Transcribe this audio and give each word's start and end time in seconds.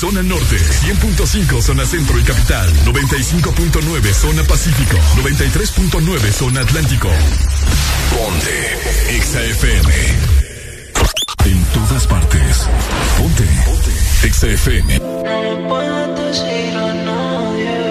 89.3 0.00 0.08
zona 0.08 0.22
norte, 0.22 0.56
100.5 0.56 1.60
zona 1.60 1.84
centro 1.84 2.18
y 2.18 2.22
capital, 2.22 2.72
95.9 2.86 4.14
zona 4.14 4.42
pacífico, 4.44 4.96
93.9 5.22 6.32
zona 6.32 6.60
atlántico. 6.62 7.08
Ponte 8.16 8.78
XAFM. 9.20 9.92
En 11.44 11.64
todas 11.64 12.06
partes. 12.06 12.66
Ponte. 13.18 13.44
Ponte. 13.66 13.90
XAFM. 14.30 14.98
No 15.00 15.68
puedes 15.68 16.18
decir 16.18 16.76
a 16.76 16.94
nadie. 16.94 17.90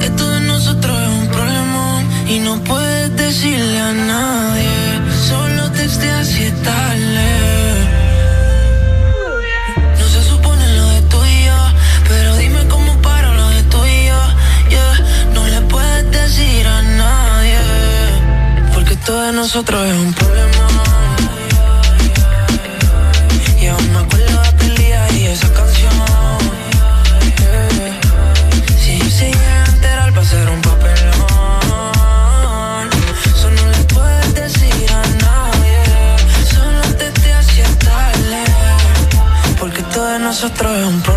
Esto 0.00 0.30
de 0.30 0.40
nosotros 0.40 1.02
es 1.02 1.08
un 1.08 1.28
problema 1.28 2.04
y 2.28 2.38
no 2.38 2.64
puedes 2.64 3.16
decirle 3.16 3.78
a 3.78 3.92
nadie. 3.92 5.00
Solo 5.28 5.70
texteas 5.72 6.28
si 6.28 6.44
es 6.44 6.62
nosotros 19.42 19.84
es 19.84 19.94
un 19.94 20.12
problema. 20.14 20.84
Y 23.60 23.66
aún 23.66 23.92
me 23.92 23.98
acuerdo 23.98 24.40
de 24.40 24.48
aquel 24.48 24.76
día 24.76 25.12
y 25.18 25.26
esa 25.26 25.52
canción. 25.52 25.92
Si 28.78 28.98
yo 28.98 29.04
llega 29.18 29.64
a 29.64 29.66
enterar 29.66 30.16
va 30.16 30.22
a 30.22 30.50
un 30.52 30.62
papelón. 30.62 31.14
Eso 33.34 33.50
no 33.50 33.64
le 33.74 33.78
puedes 33.94 34.34
decir 34.42 34.92
a 34.92 35.02
nadie. 35.26 35.78
Solo 36.54 36.82
te 36.98 37.32
hacía 37.34 37.68
tarde. 37.90 38.44
Porque 39.58 39.82
todo 39.92 40.06
de 40.06 40.18
nosotros 40.20 40.70
es 40.78 40.86
un 40.86 41.00
problema. 41.00 41.11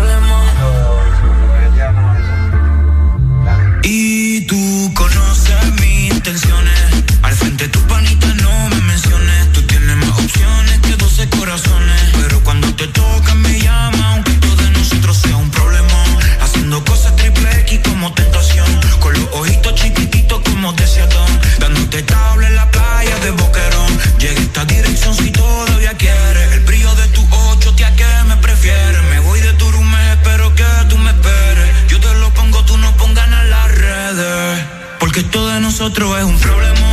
Nosotros 35.86 36.18
es 36.18 36.24
un 36.24 36.38
problema. 36.40 36.90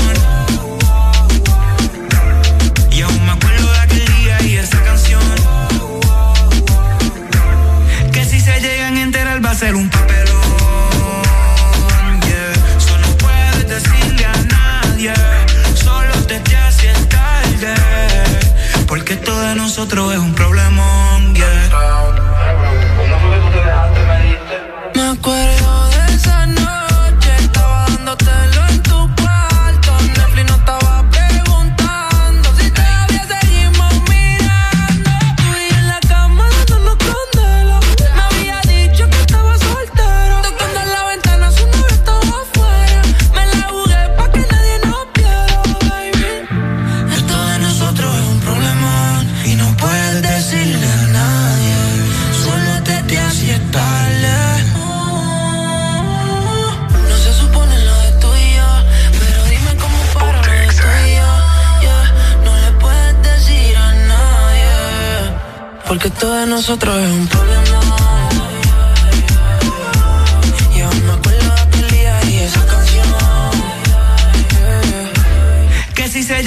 Y 2.92 3.02
aún 3.02 3.26
me 3.26 3.32
acuerdo 3.32 3.72
de 3.72 3.80
aquel 3.80 4.06
día 4.06 4.42
y 4.44 4.58
esa 4.58 4.84
canción. 4.84 5.24
Que 8.12 8.24
si 8.24 8.40
se 8.40 8.62
llegan 8.62 8.96
a 8.98 9.02
enterar 9.02 9.44
va 9.44 9.50
a 9.50 9.56
ser 9.56 9.74
un 9.74 9.90
papelón. 9.90 10.28
Yeah. 12.22 12.54
Solo 12.78 13.08
puedes 13.18 13.68
decirle 13.68 14.26
a 14.26 14.36
nadie. 14.58 15.14
Solo 15.74 16.14
te 16.28 16.40
te 16.42 16.56
haces 16.56 17.10
tarde. 17.10 17.74
Porque 18.86 19.14
esto 19.14 19.40
de 19.40 19.56
nosotros 19.56 20.14
es 20.14 20.20
un 20.20 20.36
problemón. 20.36 21.34
Nosotros 66.46 66.96
es 66.98 67.12
un 67.12 67.28
problema. 67.28 67.64
Y 70.76 70.82
aún 70.82 71.06
me 71.06 71.14
acuerdo 71.14 71.56
de 71.56 71.62
aquel 71.62 71.90
día 71.90 72.20
y 72.30 72.36
esa 72.38 72.66
canción. 72.66 73.08
Que 75.96 76.08
si 76.10 76.24
se 76.24 76.42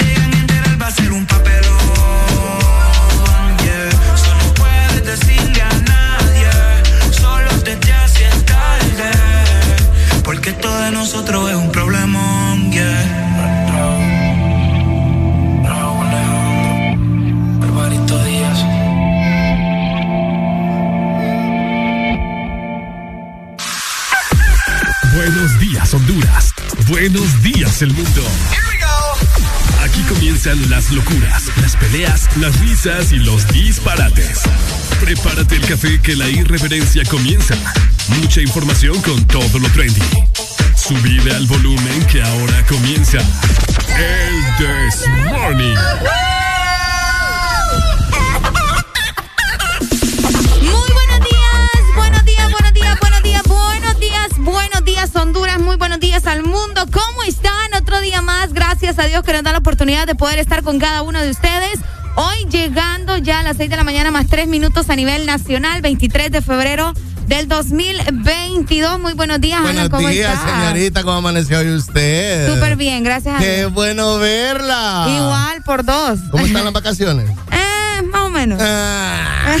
El 27.81 27.93
mundo. 27.93 28.23
Aquí 29.83 30.01
comienzan 30.09 30.67
las 30.67 30.91
locuras, 30.91 31.43
las 31.61 31.75
peleas, 31.75 32.27
las 32.37 32.59
risas 32.59 33.11
y 33.11 33.17
los 33.17 33.47
disparates. 33.49 34.39
Prepárate 34.99 35.57
el 35.57 35.61
café 35.61 36.01
que 36.01 36.15
la 36.15 36.27
irreverencia 36.27 37.03
comienza. 37.05 37.53
Mucha 38.19 38.41
información 38.41 38.99
con 39.03 39.23
todo 39.27 39.59
lo 39.59 39.69
trendy. 39.69 40.01
Subide 40.75 41.35
al 41.35 41.45
volumen 41.45 42.03
que 42.07 42.23
ahora 42.23 42.65
comienza. 42.65 43.19
El 43.19 44.43
This 44.57 45.07
Morning. 45.25 45.75
Muy 50.61 50.93
buenos 50.93 51.19
días, 51.29 51.95
buenos 51.95 52.25
días, 52.25 52.51
buenos 52.51 52.73
días, 52.73 52.99
buenos 52.99 53.21
días, 53.21 53.43
buenos 53.45 53.99
días, 53.99 54.29
buenos 54.37 54.83
días 54.83 55.15
Honduras, 55.15 55.59
muy 55.59 55.75
buenos 55.75 55.99
días 55.99 56.25
al 56.25 56.43
mundo. 56.43 56.85
¿Cómo 56.91 57.23
están? 57.23 57.53
Otro 57.75 58.01
día 58.01 58.21
más, 58.21 58.53
gracias 58.87 59.05
a 59.05 59.09
Dios 59.09 59.21
que 59.23 59.33
nos 59.33 59.43
da 59.43 59.51
la 59.51 59.57
oportunidad 59.57 60.07
de 60.07 60.15
poder 60.15 60.39
estar 60.39 60.63
con 60.63 60.79
cada 60.79 61.01
uno 61.01 61.19
de 61.21 61.29
ustedes. 61.29 61.77
Hoy 62.15 62.45
llegando 62.49 63.17
ya 63.17 63.41
a 63.41 63.43
las 63.43 63.57
6 63.57 63.69
de 63.69 63.75
la 63.75 63.83
mañana 63.83 64.11
más 64.11 64.27
3 64.27 64.47
minutos 64.47 64.89
a 64.89 64.95
nivel 64.95 65.25
nacional, 65.25 65.81
23 65.81 66.31
de 66.31 66.41
febrero 66.41 66.93
del 67.27 67.49
2022. 67.49 68.97
Muy 69.01 69.11
buenos 69.11 69.41
días, 69.41 69.59
Ana, 69.59 69.71
Buenos 69.73 69.89
¿cómo 69.89 70.07
días, 70.07 70.39
señorita. 70.41 71.03
¿Cómo 71.03 71.17
amaneció 71.17 71.59
hoy 71.59 71.69
usted? 71.73 72.47
Súper 72.53 72.77
bien, 72.77 73.03
gracias 73.03 73.35
a 73.35 73.39
Qué 73.39 73.57
Dios. 73.57 73.73
bueno 73.73 74.19
verla. 74.19 75.05
Igual, 75.09 75.63
por 75.63 75.83
dos. 75.83 76.19
¿Cómo 76.31 76.45
están 76.45 76.63
las 76.63 76.71
vacaciones? 76.73 77.29
Eh, 77.99 78.03
más 78.03 78.21
o 78.21 78.29
menos. 78.29 78.59
Ah. 78.61 79.55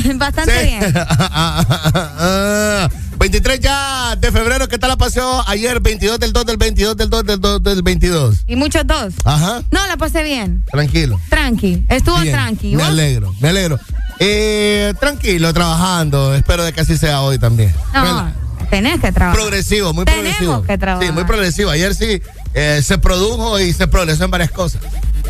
Bastante 0.14 0.60
Sí. 0.60 0.66
bien. 0.66 0.94
23 3.30 3.60
ya 3.60 4.16
de 4.16 4.32
febrero, 4.32 4.66
¿qué 4.66 4.76
tal 4.76 4.90
la 4.90 4.96
pasó 4.96 5.44
ayer? 5.48 5.78
22 5.78 6.18
del 6.18 6.32
2 6.32 6.46
del 6.46 6.56
22 6.56 6.96
del 6.96 7.08
2 7.10 7.24
del 7.24 7.40
2 7.40 7.62
del 7.62 7.82
22. 7.82 8.36
Y 8.48 8.56
muchos 8.56 8.84
dos. 8.84 9.14
Ajá, 9.24 9.62
No, 9.70 9.86
la 9.86 9.96
pasé 9.96 10.24
bien. 10.24 10.64
tranquilo. 10.68 11.20
Tranqui. 11.28 11.84
Estuvo 11.88 12.18
Bien, 12.18 12.32
tranqui. 12.34 12.74
Me 12.74 12.82
alegro, 12.82 13.32
me 13.40 13.50
alegro. 13.50 13.78
Eh, 14.18 14.92
tranquilo, 14.98 15.54
trabajando. 15.54 16.34
Espero 16.34 16.64
de 16.64 16.72
que 16.72 16.80
así 16.80 16.98
sea 16.98 17.20
hoy 17.20 17.38
también. 17.38 17.72
No, 17.94 18.32
tenés 18.68 19.00
que 19.00 19.12
trabajar. 19.12 19.40
progresivo, 19.40 19.94
muy 19.94 20.06
Tenemos 20.06 20.24
progresivo. 20.36 20.62
que 20.64 20.76
trabajar. 20.78 21.06
Sí, 21.06 21.12
muy 21.12 21.22
progresivo. 21.24 21.70
Ayer 21.70 21.94
sí 21.94 22.20
eh, 22.54 22.82
se 22.84 22.98
produjo 22.98 23.60
y 23.60 23.72
se 23.72 23.86
progresó 23.86 24.24
en 24.24 24.32
varias 24.32 24.50
cosas. 24.50 24.82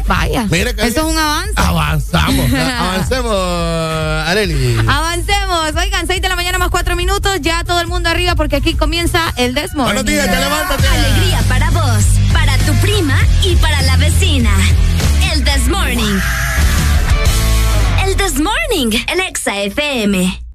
Vaya. 0.07 0.47
Mira 0.51 0.73
que 0.75 0.83
Eso 0.83 1.01
es 1.01 1.07
un 1.07 1.19
avance. 1.19 1.53
Avanzamos. 1.57 2.53
avancemos, 2.79 3.35
Areli. 4.27 4.79
Avancemos. 4.87 5.73
Oigan, 5.77 6.07
6 6.07 6.23
de 6.23 6.29
la 6.29 6.37
mañana 6.37 6.59
más 6.59 6.71
4 6.71 6.97
minutos. 6.97 7.39
Ya 7.41 7.65
todo 7.65 7.81
el 7.81 7.87
mundo 7.87 8.09
arriba 8.09 8.35
porque 8.35 8.57
aquí 8.57 8.75
comienza 8.75 9.33
el 9.37 9.55
desmo. 9.55 9.85
Buenos 9.85 10.05
días, 10.05 10.29
te 10.31 10.37
levántate. 10.39 10.87
Alegría 10.87 11.43
para 11.49 11.71
vos, 11.71 12.05
para 12.33 12.57
tu 12.59 12.73
prima 12.77 13.19
y 13.45 13.57
para 13.57 13.81
la 13.83 13.97
vecina. 13.97 14.51
El 15.33 15.45
This 15.45 15.69
Morning. 15.69 16.19
El 18.07 18.17
This 18.17 18.41
Morning 18.41 18.99
en 19.09 19.21
Exa 19.21 19.57
FM. 19.61 20.50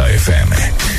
XAFM. 0.00 0.89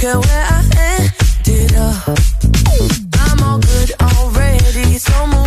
care 0.00 0.18
where 0.18 0.46
I 0.48 0.62
ended 0.96 1.76
up. 1.76 2.18
I'm 3.20 3.42
all 3.42 3.58
good 3.58 3.92
already, 4.00 4.96
so 4.96 5.26
much. 5.26 5.39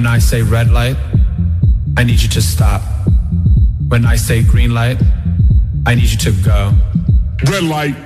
Exa 0.00 0.06
I 0.06 0.18
say 0.18 0.42
red 0.42 0.70
light, 0.70 0.96
I 1.98 2.04
need 2.04 2.22
you 2.22 2.28
to 2.30 2.40
stop. 2.40 2.80
When 3.88 4.06
I 4.06 4.16
say 4.16 4.42
green 4.42 4.72
light, 4.72 4.98
I 5.84 5.94
need 5.94 6.10
you 6.10 6.16
to 6.16 6.32
go. 6.42 6.72
Red 7.44 7.64
light. 7.64 7.96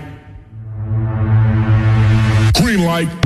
Green 2.54 2.84
light. 2.84 3.23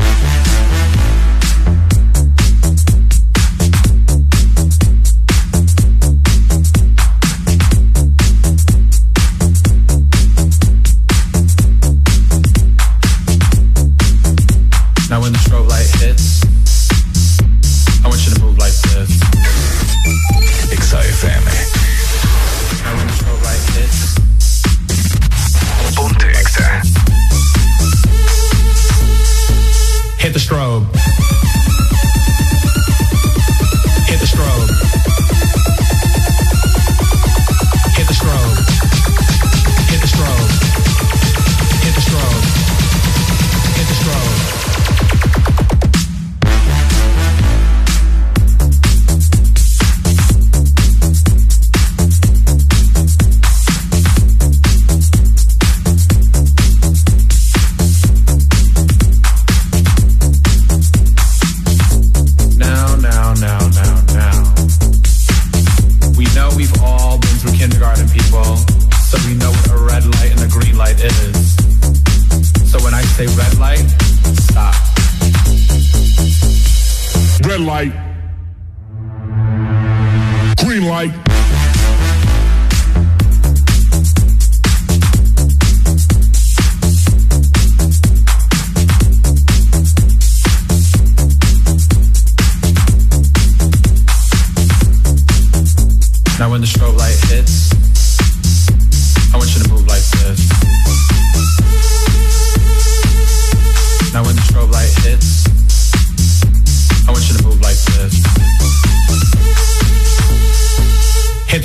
Red 77.49 77.61
light, 77.61 77.93
green 80.63 80.85
light. 80.85 81.15
Now 96.39 96.51
when 96.51 96.61
the 96.61 96.67
strobe 96.67 96.99
light 96.99 97.17
hits, 97.31 97.73
I 99.33 99.39
want 99.39 99.57
you 99.57 99.63
to 99.63 99.69
move 99.71 99.78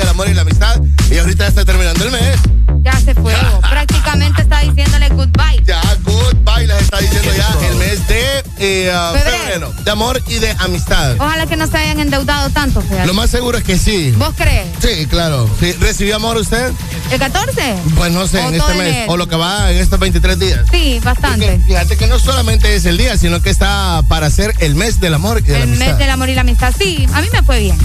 Del 0.00 0.08
Amor 0.08 0.28
y 0.28 0.34
la 0.34 0.42
Amistad. 0.42 0.80
Y 1.10 1.18
ahorita 1.18 1.44
ya 1.44 1.48
está 1.48 1.64
terminando 1.64 2.04
el 2.04 2.10
mes. 2.10 2.36
Ya 2.82 2.92
se 2.98 3.14
fue. 3.14 3.34
Prácticamente 3.70 4.42
está 4.42 4.60
diciéndole 4.60 5.08
goodbye. 5.10 5.62
Ya, 5.64 5.80
goodbye, 6.02 6.66
les 6.66 6.82
está 6.82 6.98
diciendo 6.98 7.30
ya 7.36 7.48
el 7.68 7.76
mes 7.76 8.06
de 8.08 8.44
eh, 8.58 8.90
ah, 8.92 9.12
Febrero. 9.14 9.38
febrero, 9.38 9.72
de 9.84 9.90
amor 9.90 10.22
y 10.26 10.34
de 10.38 10.50
amistad. 10.58 11.14
Ojalá 11.18 11.46
que 11.46 11.56
no 11.56 11.66
se 11.66 11.76
hayan 11.76 12.00
endeudado 12.00 12.48
tanto, 12.50 12.80
fíjate. 12.80 13.06
Lo 13.06 13.14
más 13.14 13.30
seguro 13.30 13.58
es 13.58 13.64
que 13.64 13.78
sí. 13.78 14.12
¿Vos 14.16 14.32
crees? 14.36 14.66
Sí, 14.80 15.06
claro. 15.06 15.48
Sí, 15.60 15.72
¿Recibió 15.74 16.16
amor 16.16 16.36
usted? 16.38 16.72
¿El 17.10 17.18
14? 17.18 17.74
Pues 17.96 18.12
no 18.12 18.26
sé, 18.26 18.38
O 18.38 18.48
en 18.48 18.54
este 18.54 18.72
el 18.72 18.78
mes. 18.78 19.08
O 19.08 19.16
lo 19.16 19.28
que 19.28 19.36
va 19.36 19.70
en 19.70 19.78
estos 19.78 19.98
23 19.98 20.38
días. 20.38 20.60
Sí, 20.70 21.00
bastante. 21.04 21.46
Porque 21.46 21.64
fíjate 21.66 21.96
que 21.96 22.06
no 22.06 22.18
solamente 22.18 22.74
es 22.74 22.84
el 22.86 22.96
día, 22.96 23.16
sino 23.18 23.40
que 23.42 23.50
está 23.50 24.02
para 24.08 24.30
ser 24.30 24.54
el 24.60 24.74
mes 24.74 25.00
del 25.00 25.14
amor 25.14 25.38
y 25.40 25.42
de 25.42 25.52
la 25.52 25.56
El 25.58 25.62
amistad. 25.64 25.86
mes 25.86 25.98
del 25.98 26.10
amor 26.10 26.28
y 26.30 26.34
la 26.34 26.40
amistad. 26.42 26.72
Sí, 26.78 27.06
a 27.12 27.20
mí 27.20 27.28
me 27.32 27.42
fue 27.42 27.60
bien. 27.60 27.78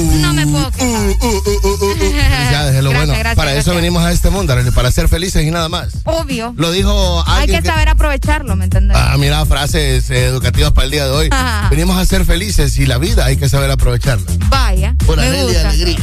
No 0.00 0.32
me 0.32 0.46
puedo 0.46 0.70
quejar. 0.70 0.88
Uh, 0.88 1.16
uh, 1.20 1.26
uh, 1.26 1.60
uh, 1.62 1.68
uh, 1.70 1.92
uh. 1.92 1.98
Felicidades, 1.98 2.76
es 2.76 2.82
lo 2.82 2.90
Gracias, 2.92 3.06
bueno. 3.06 3.12
gracias, 3.12 3.36
para 3.36 3.54
eso 3.54 3.74
venimos 3.74 4.04
a 4.04 4.12
este 4.12 4.30
mundo, 4.30 4.54
para 4.74 4.90
ser 4.90 5.08
felices 5.08 5.44
y 5.44 5.50
nada 5.50 5.68
más. 5.68 5.88
Obvio. 6.04 6.54
Lo 6.56 6.70
dijo 6.70 7.24
Hay 7.26 7.42
alguien 7.42 7.62
que 7.62 7.68
saber 7.68 7.88
aprovecharlo, 7.88 8.56
¿me 8.56 8.64
entendés? 8.64 8.96
Ah, 8.98 9.16
mira, 9.18 9.44
frases 9.46 10.10
eh, 10.10 10.26
educativas 10.26 10.72
para 10.72 10.84
el 10.86 10.90
día 10.90 11.04
de 11.06 11.10
hoy. 11.10 11.28
Ajá. 11.30 11.68
Venimos 11.70 11.98
a 11.98 12.04
ser 12.04 12.24
felices 12.24 12.78
y 12.78 12.86
la 12.86 12.98
vida 12.98 13.24
hay 13.24 13.36
que 13.36 13.48
saber 13.48 13.70
aprovecharla. 13.70 14.26
Vaya. 14.48 14.94
Por 15.06 15.18
me 15.18 15.26
Arely 15.26 15.42
gusta. 15.44 15.68
Alegría. 15.68 15.98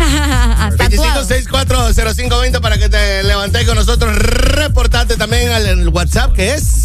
Tatuado. 0.76 1.24
25640520 1.24 2.60
para 2.60 2.78
que 2.78 2.88
te 2.88 3.22
levantes 3.22 3.66
con 3.66 3.76
nosotros. 3.76 4.16
Reportate 4.16 5.16
también 5.16 5.50
al 5.50 5.88
WhatsApp 5.88 6.32
que 6.32 6.54
es. 6.54 6.82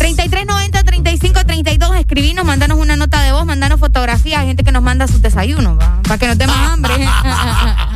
3390-3532, 1.06 2.00
escribinos, 2.00 2.46
mandanos 2.46 2.80
una 2.80 2.96
nota 2.96 3.22
de 3.22 3.32
voz, 3.32 3.46
mandanos 3.46 3.80
fotografías, 3.80 4.42
hay 4.42 4.48
gente 4.48 4.64
que 4.64 4.72
nos 4.72 4.82
manda 4.82 5.08
sus 5.08 5.22
desayunos, 5.22 5.78
para 6.04 6.18
que 6.18 6.28
no 6.28 6.36
demos 6.36 6.56
hambre. 6.58 6.94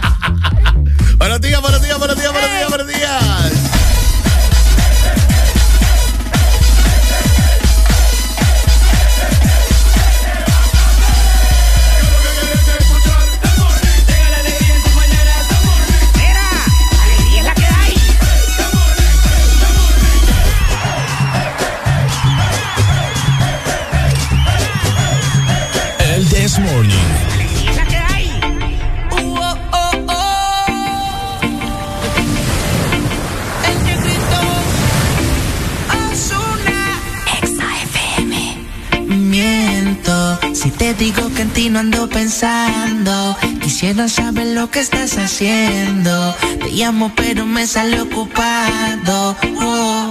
Quisiera 43.59 44.07
saber 44.07 44.47
lo 44.53 44.69
que 44.69 44.81
estás 44.81 45.17
haciendo. 45.17 46.35
Te 46.59 46.69
llamo, 46.69 47.11
pero 47.15 47.47
me 47.47 47.65
sale 47.65 47.99
ocupado. 48.01 49.35
Oh. 49.59 50.08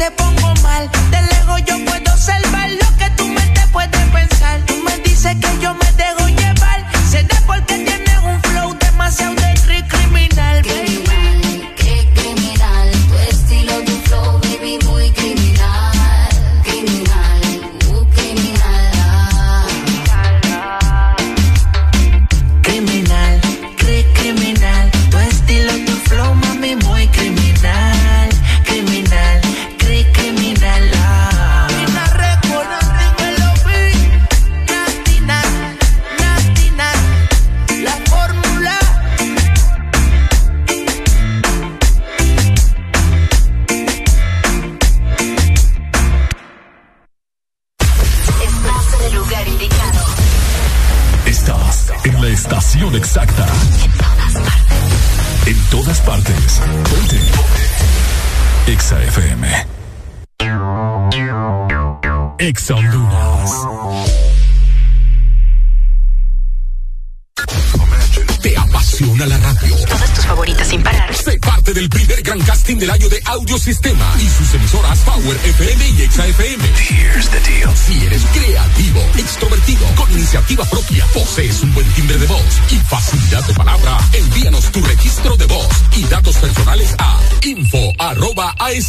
Te 0.00 0.10
pongo 0.12 0.54
mal. 0.62 0.90
De 1.10 1.20
lejos 1.20 1.62
yo 1.66 1.79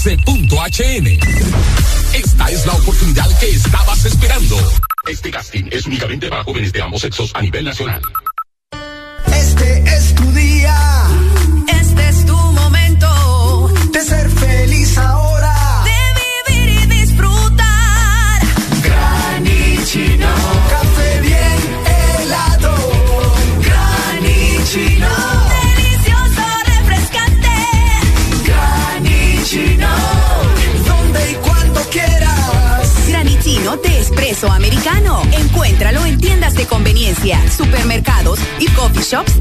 11.hn. 0.09 1.07
Esta 2.15 2.49
es 2.49 2.65
la 2.65 2.73
oportunidad 2.73 3.39
que 3.39 3.51
estabas 3.51 4.03
esperando. 4.03 4.57
Este 5.07 5.29
casting 5.29 5.65
es 5.71 5.85
únicamente 5.85 6.27
para 6.27 6.43
jóvenes 6.43 6.73
de 6.73 6.81
ambos 6.81 7.01
sexos 7.01 7.31
a 7.35 7.41
nivel 7.41 7.65
nacional. 7.65 8.01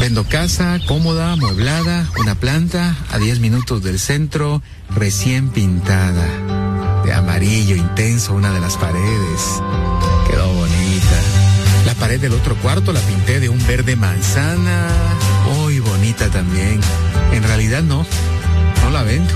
Vendo 0.00 0.24
casa, 0.28 0.78
cómoda, 0.86 1.34
mueblada, 1.36 2.06
una 2.18 2.34
planta 2.34 2.94
a 3.10 3.18
10 3.18 3.40
minutos 3.40 3.82
del 3.82 3.98
centro, 3.98 4.60
recién 4.90 5.48
pintada. 5.48 7.02
De 7.04 7.12
amarillo 7.12 7.74
intenso 7.74 8.34
una 8.34 8.52
de 8.52 8.60
las 8.60 8.76
paredes. 8.76 9.62
Quedó 10.28 10.52
bonita. 10.52 11.20
La 11.86 11.94
pared 11.94 12.20
del 12.20 12.34
otro 12.34 12.54
cuarto 12.56 12.92
la 12.92 13.00
pinté 13.00 13.40
de 13.40 13.48
un 13.48 13.66
verde 13.66 13.96
manzana. 13.96 14.88
Muy 15.46 15.80
bonita 15.80 16.28
también. 16.28 16.80
En 17.32 17.42
realidad 17.42 17.82
no, 17.82 18.06
no 18.84 18.90
la 18.90 19.02
vendo. 19.02 19.32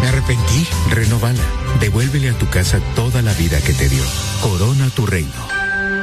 Me 0.00 0.08
arrepentí. 0.08 0.66
Renovala. 0.90 1.42
Devuélvele 1.80 2.30
a 2.30 2.34
tu 2.34 2.48
casa 2.48 2.80
toda 2.94 3.20
la 3.22 3.32
vida 3.34 3.60
que 3.60 3.74
te 3.74 3.88
dio. 3.88 4.02
Corona 4.40 4.88
tu 4.90 5.06
reino. 5.06 5.30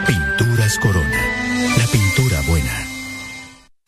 Pinturas 0.05 0.77
Corona. 0.79 1.21
La 1.77 1.87
pintura 1.87 2.41
buena. 2.47 2.87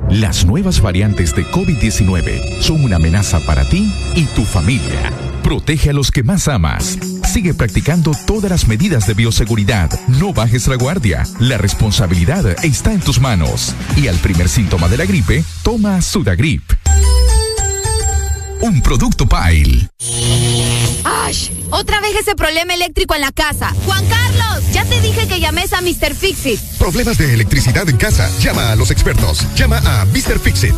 Las 0.10 0.46
nuevas 0.46 0.82
variantes 0.82 1.36
de 1.36 1.46
COVID-19 1.46 2.62
son 2.62 2.84
una 2.84 2.98
amenaza 2.98 3.40
para 3.42 3.68
ti 3.68 3.92
y 4.16 4.24
tu 4.26 4.46
familia. 4.46 5.12
Protege 5.44 5.90
a 5.90 5.94
los 5.94 6.10
que 6.10 6.24
más 6.24 6.48
amas. 6.48 6.98
Sigue 7.24 7.54
practicando 7.54 8.12
todas 8.26 8.50
las 8.50 8.68
medidas 8.68 9.08
de 9.08 9.14
bioseguridad. 9.14 9.92
No 10.08 10.34
bajes 10.34 10.68
la 10.68 10.76
guardia. 10.76 11.24
La 11.40 11.58
responsabilidad 11.58 12.46
está 12.64 12.94
en 12.94 13.02
tus 13.02 13.20
manos. 13.20 13.76
Y 13.96 14.08
al 14.08 14.16
primer 14.18 14.48
síntoma 14.48 14.88
de 14.88 14.98
la 14.98 15.06
gripe, 15.06 15.44
toma 15.64 16.02
Sudagrip. 16.02 16.64
Un 18.66 18.82
producto 18.82 19.28
Pile. 19.28 19.88
Ash, 21.04 21.52
otra 21.70 22.02
vez 22.02 22.16
ese 22.16 22.34
problema 22.34 22.74
eléctrico 22.74 23.14
en 23.14 23.22
la 23.22 23.32
casa. 23.32 23.72
Juan 23.86 24.04
Carlos, 24.08 24.64
ya 24.74 24.84
te 24.86 25.00
dije 25.02 25.28
que 25.28 25.40
llames 25.40 25.72
a 25.72 25.82
Mr. 25.82 26.16
Fixit. 26.16 26.60
Problemas 26.80 27.20
de 27.20 27.32
electricidad 27.32 27.88
en 27.88 27.98
casa. 27.98 28.28
Llama 28.40 28.72
a 28.72 28.76
los 28.76 28.90
expertos. 28.90 29.46
Llama 29.56 29.78
a 29.86 30.06
Mr. 30.06 30.40
Fixit. 30.40 30.74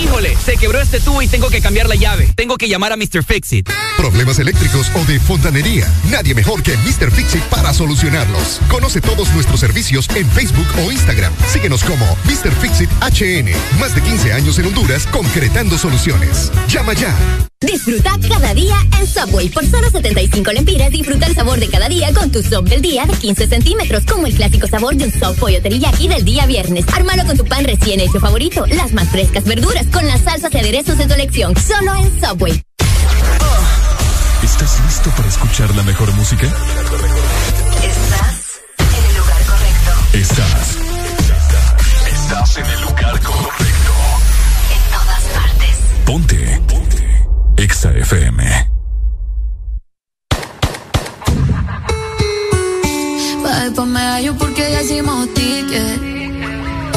Híjole, 0.00 0.36
se 0.36 0.56
quebró 0.56 0.80
este 0.80 0.98
tubo 1.00 1.22
y 1.22 1.28
tengo 1.28 1.48
que 1.48 1.60
cambiar 1.60 1.88
la 1.88 1.94
llave. 1.94 2.28
Tengo 2.34 2.56
que 2.56 2.68
llamar 2.68 2.92
a 2.92 2.96
Mr. 2.96 3.22
Fixit. 3.22 3.70
Problemas 3.96 4.38
eléctricos 4.38 4.90
o 4.94 5.04
de 5.04 5.20
fontanería. 5.20 5.86
Nadie 6.10 6.34
mejor 6.34 6.62
que 6.62 6.76
Mr. 6.78 7.10
Fixit 7.10 7.42
para 7.44 7.72
solucionarlos. 7.72 8.60
Conoce 8.68 9.00
todos 9.00 9.32
nuestros 9.32 9.60
servicios 9.60 10.08
en 10.16 10.28
Facebook 10.30 10.66
o 10.84 10.90
Instagram. 10.90 11.32
Síguenos 11.48 11.84
como 11.84 12.04
Mr. 12.24 12.52
Fixit 12.60 12.90
HN. 13.00 13.50
Más 13.78 13.94
de 13.94 14.02
15 14.02 14.32
años 14.32 14.58
en 14.58 14.66
Honduras 14.66 15.06
concretando 15.06 15.78
soluciones. 15.78 16.50
Llama 16.68 16.94
ya. 16.94 17.14
Disfruta 17.60 18.18
cada 18.28 18.52
día 18.52 18.76
en 19.00 19.06
Subway. 19.06 19.48
Por 19.48 19.64
solo 19.64 19.88
75 19.88 20.52
lempiras, 20.52 20.90
disfruta 20.90 21.26
el 21.26 21.34
sabor 21.34 21.58
de 21.58 21.68
cada 21.68 21.88
día 21.88 22.12
con 22.12 22.30
tu 22.30 22.42
sub 22.42 22.68
del 22.68 22.82
día 22.82 23.06
de 23.06 23.14
15 23.14 23.46
centímetros, 23.46 24.04
como 24.04 24.26
el 24.26 24.34
clásico 24.34 24.66
sabor 24.66 24.96
de 24.96 25.04
un 25.04 25.12
sub 25.12 25.34
pollo 25.38 25.62
teriyaki 25.62 26.08
del 26.08 26.24
día 26.24 26.44
viernes. 26.44 26.84
Ármalo 26.92 27.24
con 27.24 27.38
tu 27.38 27.44
pan 27.46 27.64
recién 27.64 28.00
hecho 28.00 28.20
favorito, 28.20 28.66
las 28.66 28.92
más 28.92 29.08
frescas 29.08 29.44
verduras 29.44 29.83
con 29.92 30.06
las 30.06 30.20
salsas 30.20 30.52
y 30.52 30.58
aderezos 30.58 30.98
de 30.98 31.06
tu 31.06 31.14
elección. 31.14 31.54
Solo 31.56 31.94
en 31.94 32.20
Subway. 32.20 32.62
¿Estás 34.42 34.78
listo 34.84 35.08
para 35.16 35.26
escuchar 35.28 35.74
la 35.74 35.82
mejor 35.82 36.12
música? 36.12 36.46
Estás 36.46 38.60
en 38.78 39.04
el 39.08 39.16
lugar 39.16 39.42
correcto. 39.46 39.92
Estás. 40.12 40.76
Estás 42.12 42.58
en 42.58 42.66
el 42.66 42.80
lugar 42.82 43.18
correcto. 43.20 43.92
En 44.70 44.82
todas 44.92 45.22
partes. 45.34 45.76
Ponte. 46.04 46.60
Ponte. 46.68 47.26
Exa 47.56 47.90
FM. 47.92 48.74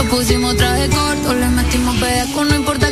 Pusimos 0.09 0.55
traje 0.55 0.89
corto, 0.89 1.33
le 1.33 1.47
metimos 1.49 1.95
pedazo, 1.97 2.45
no 2.45 2.55
importa 2.55 2.86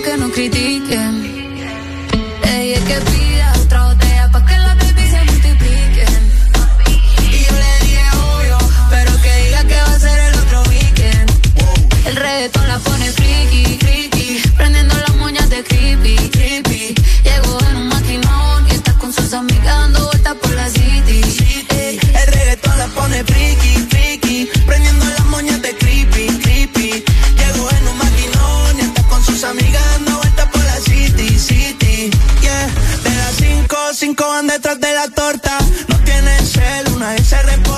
cinco, 33.96 34.28
van 34.28 34.48
detrás 34.48 34.80
de 34.80 34.94
la 34.94 35.08
torta. 35.08 35.58
No 35.88 35.98
tiene 36.04 36.38
cel, 36.46 36.88
una 36.94 37.12
vez 37.14 37.28
se 37.28 37.42
reporta, 37.42 37.75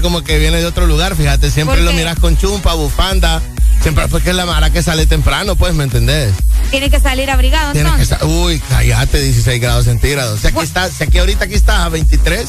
parece 0.00 0.14
como 0.14 0.24
que 0.24 0.38
viene 0.38 0.58
de 0.58 0.66
otro 0.66 0.86
lugar, 0.86 1.14
fíjate, 1.14 1.50
siempre 1.50 1.76
¿Por 1.76 1.84
lo 1.84 1.92
miras 1.92 2.18
con 2.18 2.36
chumpa, 2.36 2.72
bufanda, 2.74 3.42
siempre 3.82 4.08
porque 4.08 4.30
es 4.30 4.36
la 4.36 4.46
mara 4.46 4.70
que 4.70 4.82
sale 4.82 5.04
temprano, 5.06 5.56
pues, 5.56 5.74
¿me 5.74 5.84
entendés? 5.84 6.32
Tiene 6.70 6.88
que 6.90 7.00
salir 7.00 7.30
abrigado 7.30 7.72
Tienes 7.72 7.92
que 7.92 8.02
entonces. 8.02 8.18
sa- 8.18 8.26
Uy, 8.26 8.60
cállate, 8.70 9.20
16 9.20 9.60
grados 9.60 9.84
centígrados. 9.84 10.40
Si 10.40 10.46
aquí, 10.46 10.60
está, 10.60 10.88
si 10.88 11.04
aquí 11.04 11.18
ahorita 11.18 11.44
aquí 11.44 11.54
estás 11.54 11.80
a 11.80 11.88
23, 11.90 12.46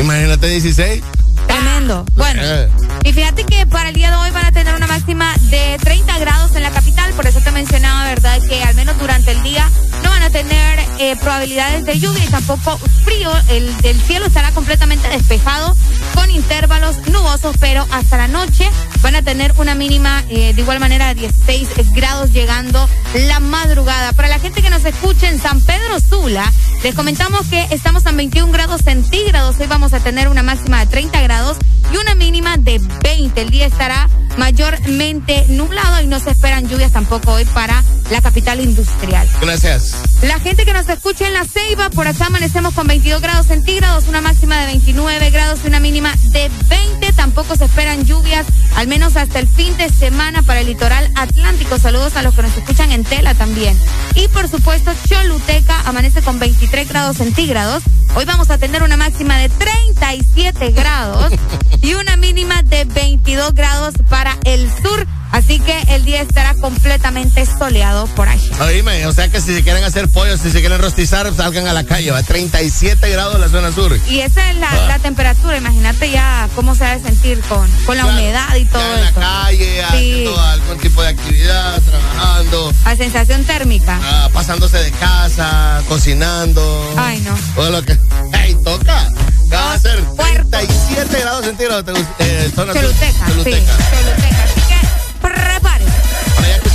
imagínate 0.00 0.46
16. 0.48 1.02
Tremendo. 1.46 2.04
Bueno, 2.14 2.42
Eh. 2.44 2.68
y 3.04 3.12
fíjate 3.12 3.44
que 3.44 3.66
para 3.66 3.88
el 3.88 3.94
día 3.94 4.10
de 4.10 4.16
hoy 4.18 4.30
van 4.30 4.44
a 4.44 4.52
tener 4.52 4.74
una 4.74 4.86
máxima 4.86 5.34
de 5.50 5.78
30 5.82 6.18
grados 6.18 6.54
en 6.54 6.62
la 6.62 6.70
capital, 6.70 7.10
por 7.14 7.26
eso 7.26 7.40
te 7.40 7.50
mencionaba, 7.50 8.04
¿verdad? 8.04 8.38
Que 8.48 8.62
al 8.62 8.74
menos 8.74 8.98
durante 8.98 9.30
el 9.32 9.42
día 9.42 9.68
no 10.04 10.10
van 10.10 10.22
a 10.22 10.30
tener 10.30 10.78
eh, 10.98 11.16
probabilidades 11.16 11.86
de 11.86 11.98
lluvia 11.98 12.22
y 12.24 12.28
tampoco 12.28 12.78
frío. 13.04 13.32
El, 13.48 13.72
el 13.82 14.00
cielo 14.02 14.26
estará 14.26 14.50
completamente 14.52 15.08
despejado 15.08 15.74
con 16.14 16.30
intervalos 16.30 16.96
nubosos, 17.08 17.56
pero 17.58 17.86
hasta 17.90 18.16
la 18.16 18.28
noche 18.28 18.68
van 19.02 19.16
a 19.16 19.22
tener 19.22 19.54
una 19.58 19.74
mínima 19.74 20.24
eh, 20.28 20.52
de 20.54 20.60
igual 20.60 20.80
manera 20.80 21.08
de 21.08 21.14
16 21.14 21.92
grados 21.92 22.32
llegando 22.32 22.88
la 23.26 23.40
madrugada. 23.40 24.12
Para 24.12 24.28
la 24.28 24.38
gente 24.38 24.62
que 24.62 24.70
nos 24.70 24.84
escucha 24.84 25.28
en 25.28 25.40
San 25.40 25.60
Pedro 25.60 26.00
Sula, 26.00 26.52
les 26.82 26.94
comentamos 26.94 27.46
que 27.46 27.66
estamos 27.70 28.06
a 28.06 28.12
21 28.12 28.52
grados 28.52 28.82
centígrados. 28.82 29.56
Hoy 29.60 29.66
vamos 29.66 29.92
a 29.92 30.00
tener 30.00 30.28
una 30.28 30.42
máxima 30.42 30.80
de 30.80 30.86
30 30.86 31.20
grados 31.22 31.56
y 31.92 31.96
una 31.96 32.14
mínima 32.14 32.56
de 32.56 32.80
20. 33.02 33.40
El 33.40 33.50
día 33.50 33.66
estará 33.66 34.08
mayormente 34.36 35.46
nublado 35.48 36.02
y 36.02 36.06
no 36.06 36.20
se 36.20 36.30
esperan 36.30 36.68
lluvias 36.68 36.92
tampoco 36.92 37.32
hoy 37.32 37.44
para 37.46 37.82
la 38.10 38.20
capital 38.20 38.60
industrial. 38.60 39.28
Gracias. 39.40 39.94
La 40.22 40.40
gente 40.40 40.64
que 40.64 40.72
nos 40.72 40.88
escucha 40.88 41.28
en 41.28 41.32
La 41.32 41.44
Ceiba, 41.44 41.90
por 41.90 42.08
acá 42.08 42.26
amanecemos 42.26 42.74
con 42.74 42.88
22 42.88 43.22
grados 43.22 43.46
centígrados, 43.46 44.08
una 44.08 44.20
máxima 44.20 44.58
de 44.58 44.66
29 44.66 45.30
grados 45.30 45.60
y 45.62 45.68
una 45.68 45.78
mínima 45.78 46.12
de 46.32 46.50
20. 46.68 47.12
Tampoco 47.12 47.54
se 47.54 47.66
esperan 47.66 48.04
lluvias, 48.04 48.44
al 48.74 48.88
menos 48.88 49.16
hasta 49.16 49.38
el 49.38 49.46
fin 49.46 49.76
de 49.76 49.88
semana 49.88 50.42
para 50.42 50.60
el 50.60 50.66
litoral 50.66 51.08
atlántico. 51.14 51.78
Saludos 51.78 52.16
a 52.16 52.22
los 52.22 52.34
que 52.34 52.42
nos 52.42 52.56
escuchan 52.56 52.90
en 52.90 53.04
Tela 53.04 53.34
también. 53.34 53.78
Y 54.16 54.26
por 54.28 54.48
supuesto, 54.48 54.90
Choluteca 55.08 55.82
amanece 55.86 56.20
con 56.20 56.40
23 56.40 56.88
grados 56.88 57.18
centígrados. 57.18 57.84
Hoy 58.16 58.24
vamos 58.24 58.50
a 58.50 58.58
tener 58.58 58.82
una 58.82 58.96
máxima 58.96 59.38
de 59.38 59.48
37 59.48 60.72
grados 60.72 61.32
y 61.80 61.94
una 61.94 62.16
mínima 62.16 62.64
de 62.64 62.84
22 62.86 63.54
grados 63.54 63.94
para 64.08 64.36
el 64.44 64.68
sur. 64.82 65.06
Así 65.32 65.60
que 65.60 65.78
el 65.94 66.04
día 66.04 66.22
estará 66.22 66.54
completamente 66.54 67.44
soleado 67.46 68.06
por 68.08 68.28
allá. 68.28 68.64
Oíme, 68.64 69.06
o 69.06 69.12
sea 69.12 69.28
que 69.30 69.40
si 69.40 69.54
se 69.54 69.62
quieren 69.62 69.84
hacer 69.84 70.08
pollos, 70.08 70.40
si 70.40 70.50
se 70.50 70.60
quieren 70.60 70.80
rostizar, 70.80 71.32
salgan 71.34 71.66
a 71.66 71.72
la 71.72 71.84
calle, 71.84 72.10
va 72.10 72.18
a 72.18 72.22
37 72.22 73.08
grados 73.10 73.34
en 73.36 73.40
la 73.42 73.48
zona 73.48 73.70
sur. 73.72 73.98
Y 74.08 74.20
esa 74.20 74.50
es 74.50 74.56
la, 74.56 74.68
Ah. 74.70 74.86
la 74.88 74.98
temperatura, 74.98 75.56
imagínate 75.56 76.10
ya 76.10 76.48
cómo 76.54 76.74
se 76.74 76.84
debe 76.84 77.02
sentir 77.02 77.40
con, 77.42 77.70
con 77.86 77.96
la 77.96 78.06
humedad 78.06 78.54
y 78.56 78.64
todo 78.64 78.82
en 78.94 79.00
la 79.02 79.08
eso. 79.10 79.20
calle, 79.20 79.64
Sí. 79.76 79.80
haciendo 79.88 80.40
algún 80.40 80.78
tipo 80.78 81.02
de 81.02 81.08
actividad, 81.08 81.82
trabajando, 81.82 82.72
A 82.84 82.96
sensación 82.96 83.44
térmica. 83.44 84.00
ah, 84.02 84.28
pasándose 84.32 84.78
de 84.78 84.90
casa, 84.92 85.82
cocinando. 85.88 86.94
Ay, 86.96 87.20
no. 87.20 87.36
Todo 87.54 87.70
lo 87.70 87.82
que. 87.82 87.98
¡Ey, 88.44 88.56
toca! 88.64 89.08
Va 89.52 89.72
a 89.74 89.78
ser 89.78 90.02
37 90.16 91.20
grados 91.20 91.44
centígrados. 91.44 91.84
Eh, 92.18 92.50
zona 92.54 92.72
sur. 92.72 92.82
Choluteca, 92.82 93.26
sí. 93.26 93.32
Choluteca. 93.34 94.57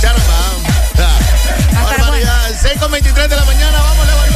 A 0.06 0.10
estar 0.12 1.98
Barbaridad. 1.98 2.50
6 2.60 2.74
con 2.78 2.90
23 2.92 3.28
de 3.30 3.36
la 3.36 3.44
mañana, 3.46 3.78
vamos 3.78 4.06
levantando. 4.06 4.34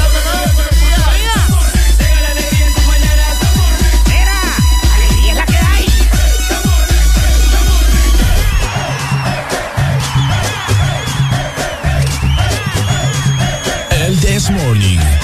Alegría 4.95 5.33
es 5.33 5.37
la 5.37 5.47
que 5.47 5.59
hay. 5.59 5.87
El 14.07 14.21
This 14.21 14.51
Morning. 14.51 15.18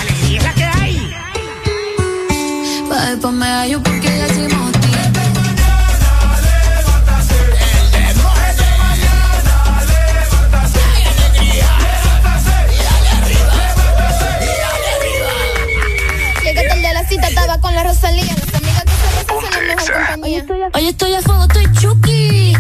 Rosalía, 17.85 18.25
las 18.25 18.55
amigas 18.55 20.47
de 20.47 20.71
Hoy 20.73 20.87
estoy 20.87 21.13
a 21.13 21.21
fuego, 21.21 21.45
estoy 21.45 21.71
chuki. 21.75 22.55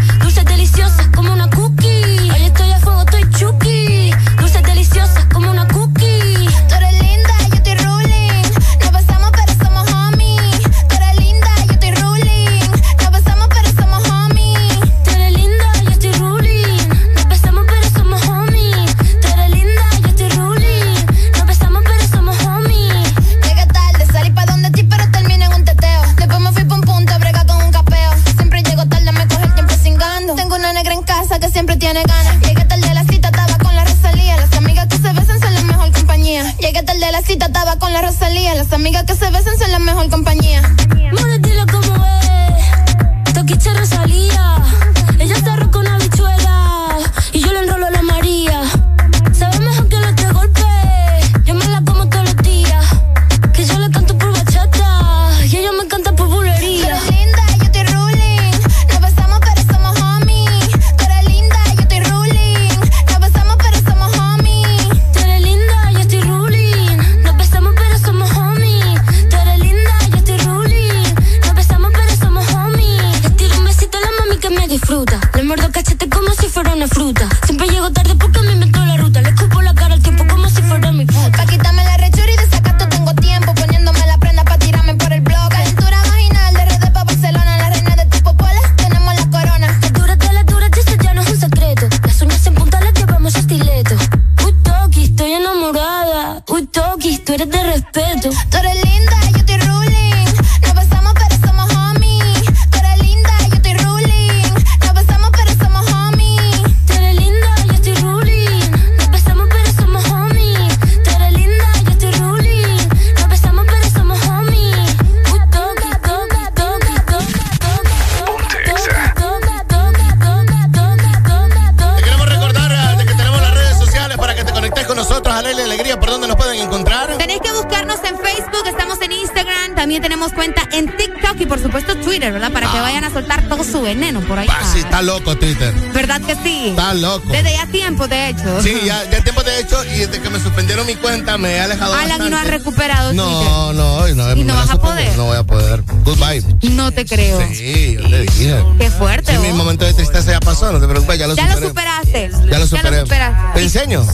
Te 146.94 147.04
creo. 147.04 147.40
Sí, 147.52 147.96
yo 148.00 148.08
te 148.08 148.20
dije. 148.22 148.64
Qué 148.78 148.90
fuerte, 148.90 149.32
Sí, 149.32 149.38
mi 149.38 149.52
momento 149.52 149.84
de 149.84 149.94
tristeza 149.94 150.32
ya 150.32 150.40
pasó, 150.40 150.72
no 150.72 150.80
te 150.80 150.86
preocupes, 150.86 151.18
ya 151.18 151.26
lo 151.26 151.34
Ya 151.34 151.46
lo 151.56 151.68
superaste. 151.68 152.30
Ya 152.50 152.58
lo 152.58 152.66
superé. 152.66 153.00
superaste. 153.00 153.58
¿Te 153.58 153.62
enseño? 153.62 154.06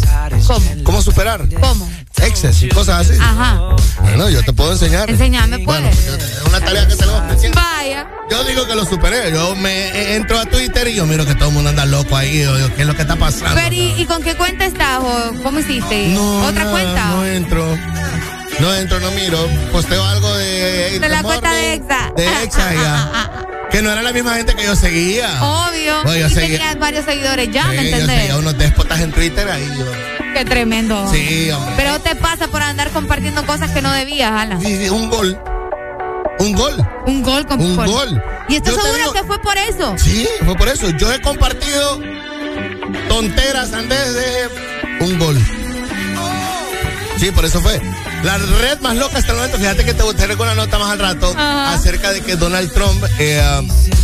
¿Cómo? 0.47 0.67
¿Cómo 0.85 1.03
superar? 1.03 1.47
¿Cómo? 1.61 1.89
Exes 2.23 2.63
y 2.63 2.69
cosas 2.69 3.09
así. 3.09 3.19
Ajá. 3.21 3.77
Bueno, 4.03 4.29
yo 4.29 4.43
te 4.43 4.53
puedo 4.53 4.73
enseñar. 4.73 5.09
Enseñame, 5.09 5.59
pues. 5.61 5.81
Bueno, 5.81 5.89
es 5.89 6.43
una 6.47 6.61
tarea 6.61 6.87
que 6.87 6.97
te 6.97 7.07
lo 7.07 7.13
Vaya. 7.55 8.07
Yo 8.31 8.45
digo 8.45 8.67
que 8.67 8.75
lo 8.75 8.85
superé. 8.85 9.33
Yo 9.33 9.57
me 9.57 10.15
entro 10.17 10.39
a 10.39 10.45
Twitter 10.47 10.89
y 10.89 10.95
yo 10.95 11.07
miro 11.07 11.25
que 11.25 11.35
todo 11.35 11.49
el 11.49 11.55
mundo 11.55 11.71
anda 11.71 11.87
loco 11.87 12.17
ahí. 12.17 12.43
Yo 12.43 12.55
digo, 12.57 12.69
¿qué 12.75 12.83
es 12.83 12.87
lo 12.89 12.95
que 12.95 13.03
está 13.03 13.17
pasando? 13.17 13.55
Pero, 13.55 13.75
¿y, 13.75 13.95
y 14.03 14.05
con 14.07 14.23
qué 14.23 14.35
cuenta 14.37 14.67
estás 14.67 15.01
o 15.03 15.33
cómo 15.43 15.61
hiciste? 15.61 16.09
No, 16.09 16.47
¿Otra 16.47 16.65
nada, 16.65 16.71
cuenta? 16.71 17.07
No 17.09 17.27
entro. 17.27 17.79
No 18.61 18.75
entro, 18.75 19.01
no 19.01 19.11
miro. 19.13 19.39
Posteo 19.73 20.05
algo 20.05 20.35
de. 20.37 20.99
De 20.99 21.09
la 21.09 21.23
cuenta 21.23 21.53
de 21.53 21.75
Exa. 21.75 22.13
De 22.17 22.27
Exa, 22.45 22.75
ya. 22.75 23.31
Que 23.71 23.83
no 23.83 23.91
era 23.93 24.03
la 24.03 24.13
misma 24.13 24.35
gente 24.35 24.55
que 24.55 24.65
yo 24.65 24.75
seguía. 24.77 25.29
Obvio. 25.43 26.03
Yo 26.05 26.27
y 26.27 26.31
seguía- 26.31 26.59
tenías 26.59 26.79
varios 26.79 27.05
seguidores 27.05 27.49
ya, 27.53 27.63
Sí, 27.71 27.77
¿me 27.77 27.77
yo 27.77 27.83
entendés? 27.97 28.17
seguía 28.19 28.37
unos 28.37 28.59
déspotas 28.59 29.01
en 29.01 29.13
Twitter 29.13 29.49
ahí. 29.49 29.69
Yo. 29.79 29.87
Qué 30.35 30.45
tremendo. 30.45 31.09
Sí, 31.13 31.51
hombre. 31.51 31.75
Pero 31.77 32.01
te 32.01 32.17
pasa 32.17 32.49
por 32.49 32.63
andar 32.63 32.91
compartiendo 32.91 33.45
cosas 33.47 33.71
que 33.71 33.81
no 33.81 33.93
debías, 33.93 34.33
Alan. 34.33 34.61
Sí, 34.61 34.77
sí, 34.77 34.89
un 34.91 35.09
gol. 35.09 35.41
Un 36.41 36.53
gol. 36.55 36.89
Un 37.07 37.23
gol 37.23 37.47
con 37.47 37.61
Un 37.61 37.77
gol. 37.77 38.23
¿Y 38.49 38.57
estoy 38.57 38.73
Yo 38.75 38.79
te 38.81 38.87
seguro 38.87 38.99
digo- 38.99 39.13
que 39.13 39.25
fue 39.25 39.39
por 39.41 39.57
eso? 39.59 39.95
Sí, 39.99 40.29
fue 40.45 40.55
por 40.57 40.69
eso. 40.69 40.91
Yo 40.91 41.13
he 41.13 41.21
compartido 41.21 42.01
tonteras 43.09 43.73
antes 43.73 44.15
de 44.15 44.49
un 45.05 45.19
gol. 45.19 45.39
Sí, 47.19 47.31
por 47.31 47.45
eso 47.45 47.61
fue. 47.61 47.81
La 48.23 48.37
red 48.37 48.79
más 48.81 48.97
loca 48.97 49.19
hasta 49.19 49.33
el 49.33 49.39
momento, 49.39 49.57
fíjate 49.59 49.85
que 49.85 49.95
te 49.95 50.03
gustaría 50.03 50.37
con 50.37 50.47
una 50.47 50.55
nota 50.55 50.79
más 50.79 50.91
al 50.91 50.99
rato 50.99 51.31
Ajá. 51.31 51.73
acerca 51.73 52.13
de 52.13 52.21
que 52.21 52.37
Donald 52.37 52.71
Trump, 52.73 53.03
eh, 53.19 53.43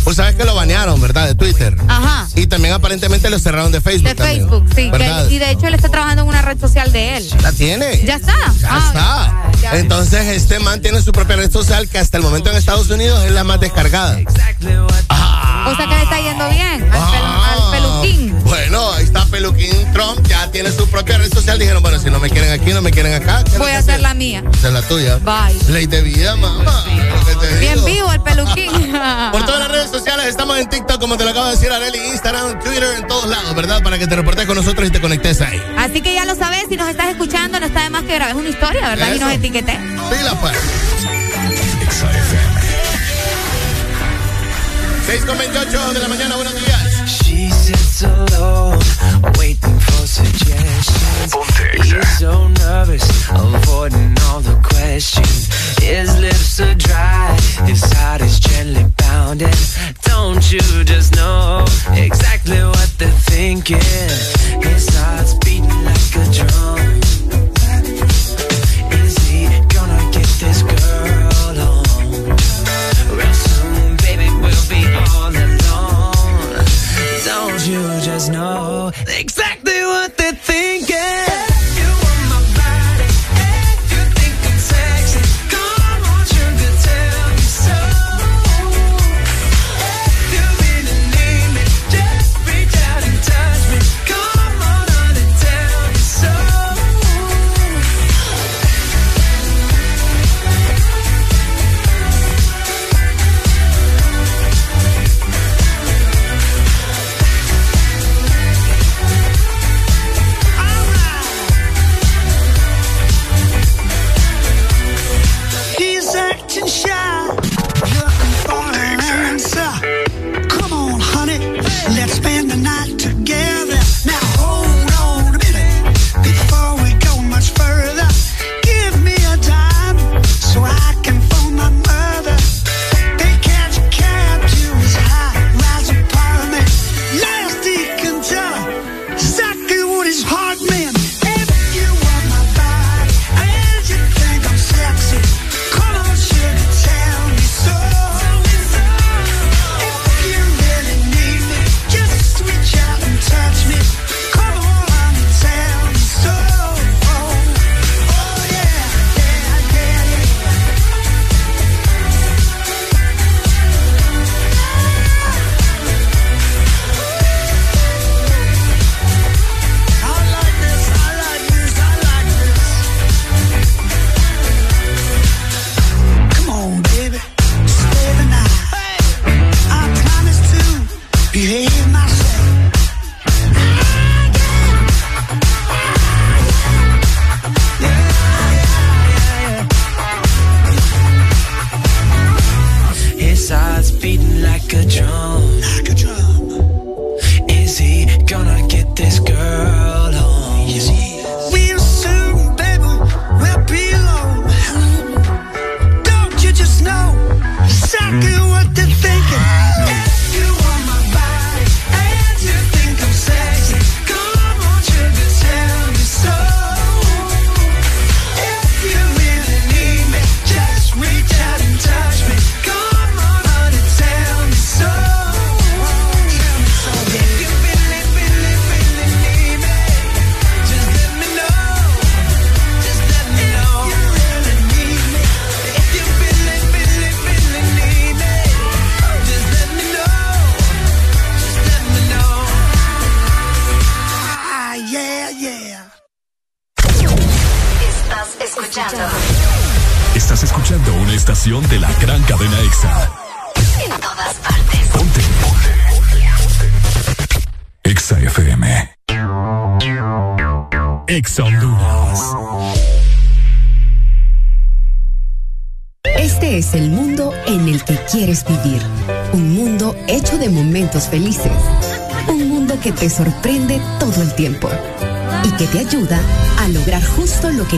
pues 0.03 0.17
sabes 0.17 0.35
que 0.35 0.43
lo 0.43 0.55
banearon, 0.55 0.99
¿verdad? 0.99 1.27
De 1.27 1.35
Twitter. 1.35 1.75
Ajá. 1.87 2.27
Y 2.35 2.47
también 2.47 2.73
aparentemente 2.73 3.29
lo 3.29 3.37
cerraron 3.37 3.71
de 3.71 3.79
Facebook. 3.79 4.09
De 4.09 4.15
también. 4.15 4.39
Facebook, 4.49 4.65
sí. 4.69 4.75
que- 4.85 4.89
¿Verdad? 4.91 5.29
y 5.29 5.37
de 5.37 5.51
hecho 5.51 5.67
él 5.67 5.75
está 5.75 5.89
trabajando 5.89 6.23
en 6.23 6.29
una 6.29 6.41
red 6.41 6.59
social 6.59 6.91
de 6.91 7.17
él. 7.17 7.29
¿La 7.41 7.51
tiene? 7.51 8.03
¿Ya 8.05 8.15
está? 8.15 8.33
Ya 8.59 8.69
Ah, 8.71 9.49
está. 9.51 9.61
ya. 9.61 9.77
Entonces 9.79 10.25
este 10.27 10.57
man 10.59 10.81
tiene 10.81 11.01
su 11.03 11.11
propia 11.11 11.35
red 11.35 11.51
social 11.51 11.87
que 11.87 11.99
hasta 11.99 12.17
el 12.17 12.23
momento 12.23 12.49
en 12.49 12.57
Estados 12.57 12.89
Unidos 12.89 13.23
es 13.23 13.31
la 13.31 13.43
más 13.43 13.59
descargada. 13.59 14.17
O 14.27 15.75
sea 15.75 15.85
que 15.87 15.95
le 15.95 16.03
está 16.03 16.19
yendo 16.21 16.49
bien 16.49 16.89
Ah. 16.91 17.11
Tiene 20.57 20.71
su 20.71 20.89
propia 20.89 21.19
red 21.19 21.31
social. 21.31 21.59
Dijeron, 21.59 21.83
bueno, 21.83 21.99
si 21.99 22.09
no 22.09 22.19
me 22.19 22.31
quieren 22.31 22.51
aquí, 22.51 22.73
no 22.73 22.81
me 22.81 22.89
quieren 22.89 23.13
acá. 23.13 23.43
¿qué 23.43 23.51
es 23.51 23.57
lo 23.59 23.65
Voy 23.65 23.73
a 23.73 23.77
hacer 23.77 23.99
la 23.99 24.15
mía. 24.15 24.43
Esa 24.51 24.69
es 24.69 24.73
la 24.73 24.81
tuya. 24.81 25.17
Bye. 25.17 25.71
Ley 25.71 25.85
de 25.85 26.01
vida, 26.01 26.35
mamá. 26.35 26.83
Bien 27.59 27.85
vivo 27.85 28.11
el 28.11 28.21
peluquín. 28.21 28.71
Por 29.31 29.45
todas 29.45 29.59
las 29.59 29.69
redes 29.69 29.91
sociales 29.91 30.25
estamos 30.25 30.57
en 30.57 30.67
TikTok, 30.67 30.99
como 30.99 31.15
te 31.15 31.25
lo 31.25 31.29
acabo 31.29 31.45
de 31.45 31.51
decir, 31.51 31.71
Areli, 31.71 31.99
Instagram, 32.07 32.59
Twitter, 32.59 32.89
en 32.97 33.05
todos 33.05 33.29
lados, 33.29 33.53
¿verdad? 33.53 33.83
Para 33.83 33.99
que 33.99 34.07
te 34.07 34.15
reportes 34.15 34.47
con 34.47 34.55
nosotros 34.55 34.87
y 34.87 34.89
te 34.89 34.99
conectes 34.99 35.41
ahí. 35.41 35.61
Así 35.77 36.01
que 36.01 36.15
ya 36.15 36.25
lo 36.25 36.33
sabes, 36.33 36.65
si 36.67 36.75
nos 36.75 36.89
estás 36.89 37.09
escuchando, 37.09 37.59
no 37.59 37.67
está 37.67 37.83
de 37.83 37.91
más 37.91 38.01
que 38.05 38.15
grabes 38.15 38.33
una 38.33 38.49
historia, 38.49 38.89
¿verdad? 38.89 39.13
Y 39.13 39.19
nos 39.19 39.31
etiquetes. 39.31 39.77
Pila, 39.77 40.41
pues. 40.41 40.57
6 45.05 45.23
con 45.23 45.37
28 45.37 45.93
de 45.93 45.99
la 45.99 46.07
mañana, 46.07 46.35
buenos 46.35 46.55
días. 46.55 46.96
Alone, 48.03 48.77
waiting 49.39 49.79
for 49.79 50.05
suggestions. 50.05 51.33
He's 51.81 52.19
so 52.19 52.47
nervous, 52.47 53.03
avoiding 53.31 54.15
all 54.27 54.39
the 54.39 54.59
questions. 54.61 55.47
His 55.81 56.15
lips 56.19 56.59
are 56.59 56.75
dry, 56.75 57.35
his 57.65 57.81
heart 57.93 58.21
is 58.21 58.39
gently 58.39 58.85
pounding. 58.97 59.49
Don't 60.03 60.51
you 60.51 60.61
just 60.83 61.15
know 61.15 61.65
exactly 61.93 62.59
what 62.61 62.93
they're 62.99 63.09
thinking? 63.09 63.79
His 64.61 64.87
heart's 64.95 65.33
beating 65.43 65.83
like 65.83 66.15
a 66.17 66.25
drum. 66.37 67.01
Is 68.91 69.17
he 69.25 69.47
gonna 69.73 70.11
get 70.11 70.27
this 70.39 70.61
girl 70.61 70.76
exactly 79.07 79.81
what 79.83 80.17
they're 80.17 80.33
thinking? 80.33 81.26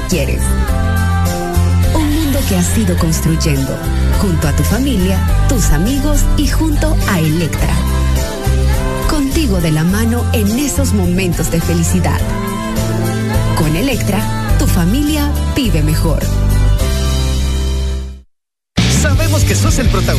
Quieres. 0.08 0.42
Un 1.96 2.16
mundo 2.16 2.40
que 2.48 2.56
has 2.56 2.78
ido 2.78 2.98
construyendo 2.98 3.78
junto 4.22 4.48
a 4.48 4.56
tu 4.56 4.64
familia, 4.64 5.20
tus 5.48 5.72
amigos 5.72 6.22
y 6.38 6.48
junto 6.48 6.96
a 7.10 7.20
Electra. 7.20 7.74
Contigo 9.10 9.62
de 9.62 9.72
la 9.72 9.84
mano 9.84 10.24
en 10.34 10.48
esos 10.60 10.94
momentos 10.94 11.52
de 11.52 11.60
felicidad. 11.60 12.20
Con 13.58 13.76
Electra, 13.76 14.22
tu 14.60 14.68
familia 14.68 15.32
vive 15.56 15.82
mejor. 15.84 16.20
Sabemos 19.02 19.44
que 19.44 19.56
sos 19.56 19.80
el 19.80 19.88
protagonista 19.90 20.19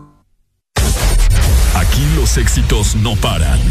Aquí 2.01 2.15
los 2.15 2.35
éxitos 2.37 2.95
no 2.95 3.15
paran. 3.15 3.59
En 3.59 3.69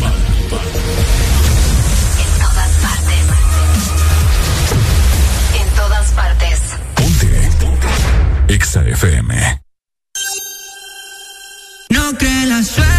todas 2.38 2.70
partes. 2.80 3.26
En 5.60 5.68
todas 5.74 6.12
partes. 6.12 6.60
EXA 8.46 8.82
FM. 8.82 9.62
No 11.88 12.16
cree 12.18 12.46
la 12.46 12.62
suerte. 12.62 12.89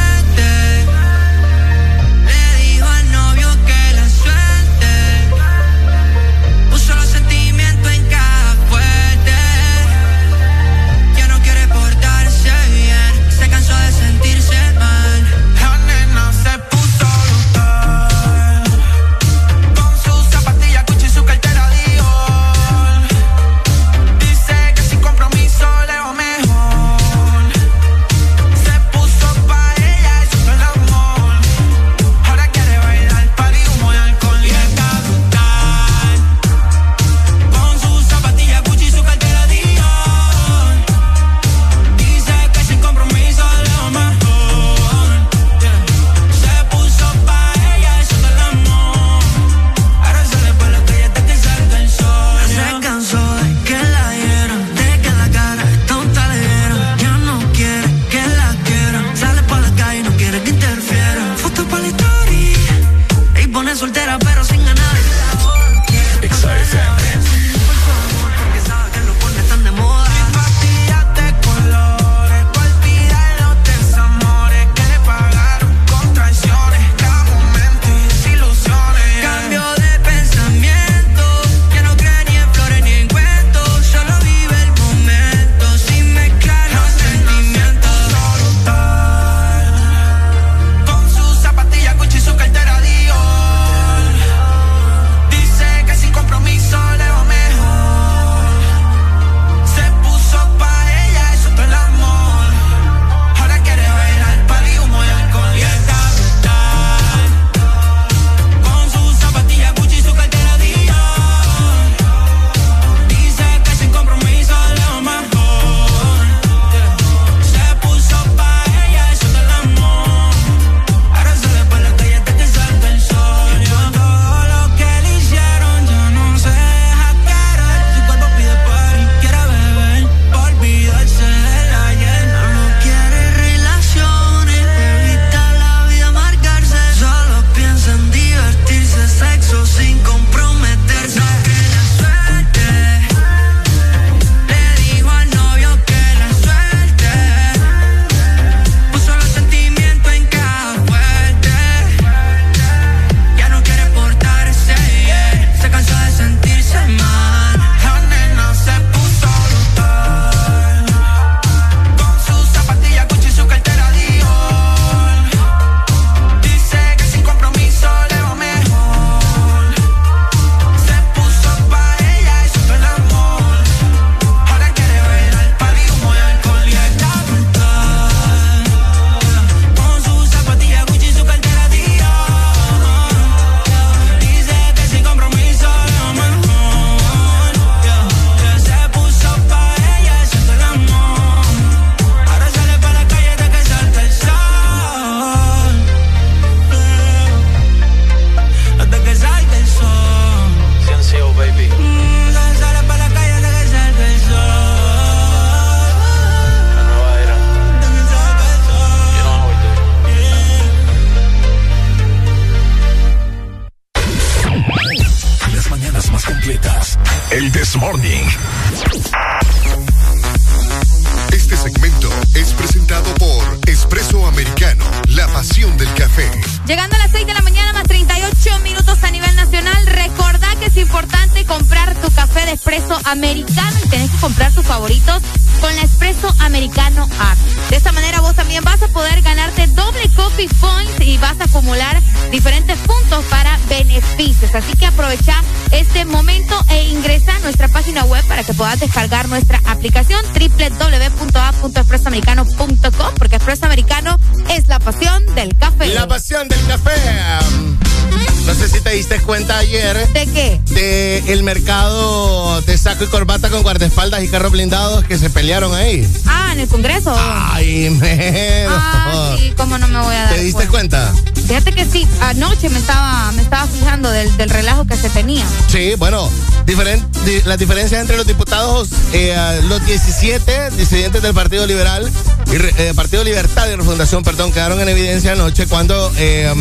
Guardaespaldas 263.81 264.23
y 264.23 264.27
carros 264.27 264.51
blindados 264.51 265.03
que 265.05 265.17
se 265.17 265.31
pelearon 265.31 265.73
ahí. 265.73 266.07
Ah, 266.27 266.51
en 266.53 266.59
el 266.59 266.67
Congreso. 266.67 267.15
Ay, 267.17 267.89
mero. 267.89 268.69
Ah, 268.71 269.35
sí, 269.39 269.53
cómo 269.57 269.79
no 269.79 269.87
me 269.87 269.97
voy 269.99 270.13
a 270.15 270.23
dar 270.25 270.33
¿Te 270.35 270.43
diste 270.43 270.67
cuenta? 270.67 271.11
Fíjate 271.47 271.71
que 271.73 271.85
sí, 271.85 272.07
anoche 272.21 272.69
me 272.69 272.77
estaba, 272.77 273.31
me 273.31 273.41
estaba 273.41 273.65
fijando 273.67 274.11
del, 274.11 274.37
del 274.37 274.49
relajo 274.51 274.85
que 274.85 274.95
se 274.95 275.09
tenía. 275.09 275.43
Sí, 275.67 275.95
bueno, 275.97 276.29
diferen- 276.67 277.03
di- 277.25 277.41
las 277.45 277.57
diferencias 277.57 277.99
entre 278.01 278.17
los 278.17 278.27
diputados, 278.27 278.89
eh, 279.13 279.35
los 279.67 279.83
17 279.85 280.69
disidentes 280.77 281.23
del 281.23 281.33
Partido 281.33 281.65
Liberal 281.65 282.07
y 282.47 282.55
eh, 282.81 282.93
Partido 282.95 283.23
Libertad 283.23 283.67
y 283.67 283.75
Refundación, 283.75 284.23
perdón, 284.23 284.51
quedaron 284.51 284.79
en 284.79 284.89
evidencia 284.89 285.31
anoche 285.33 285.65
cuando 285.65 286.11
eh, 286.17 286.53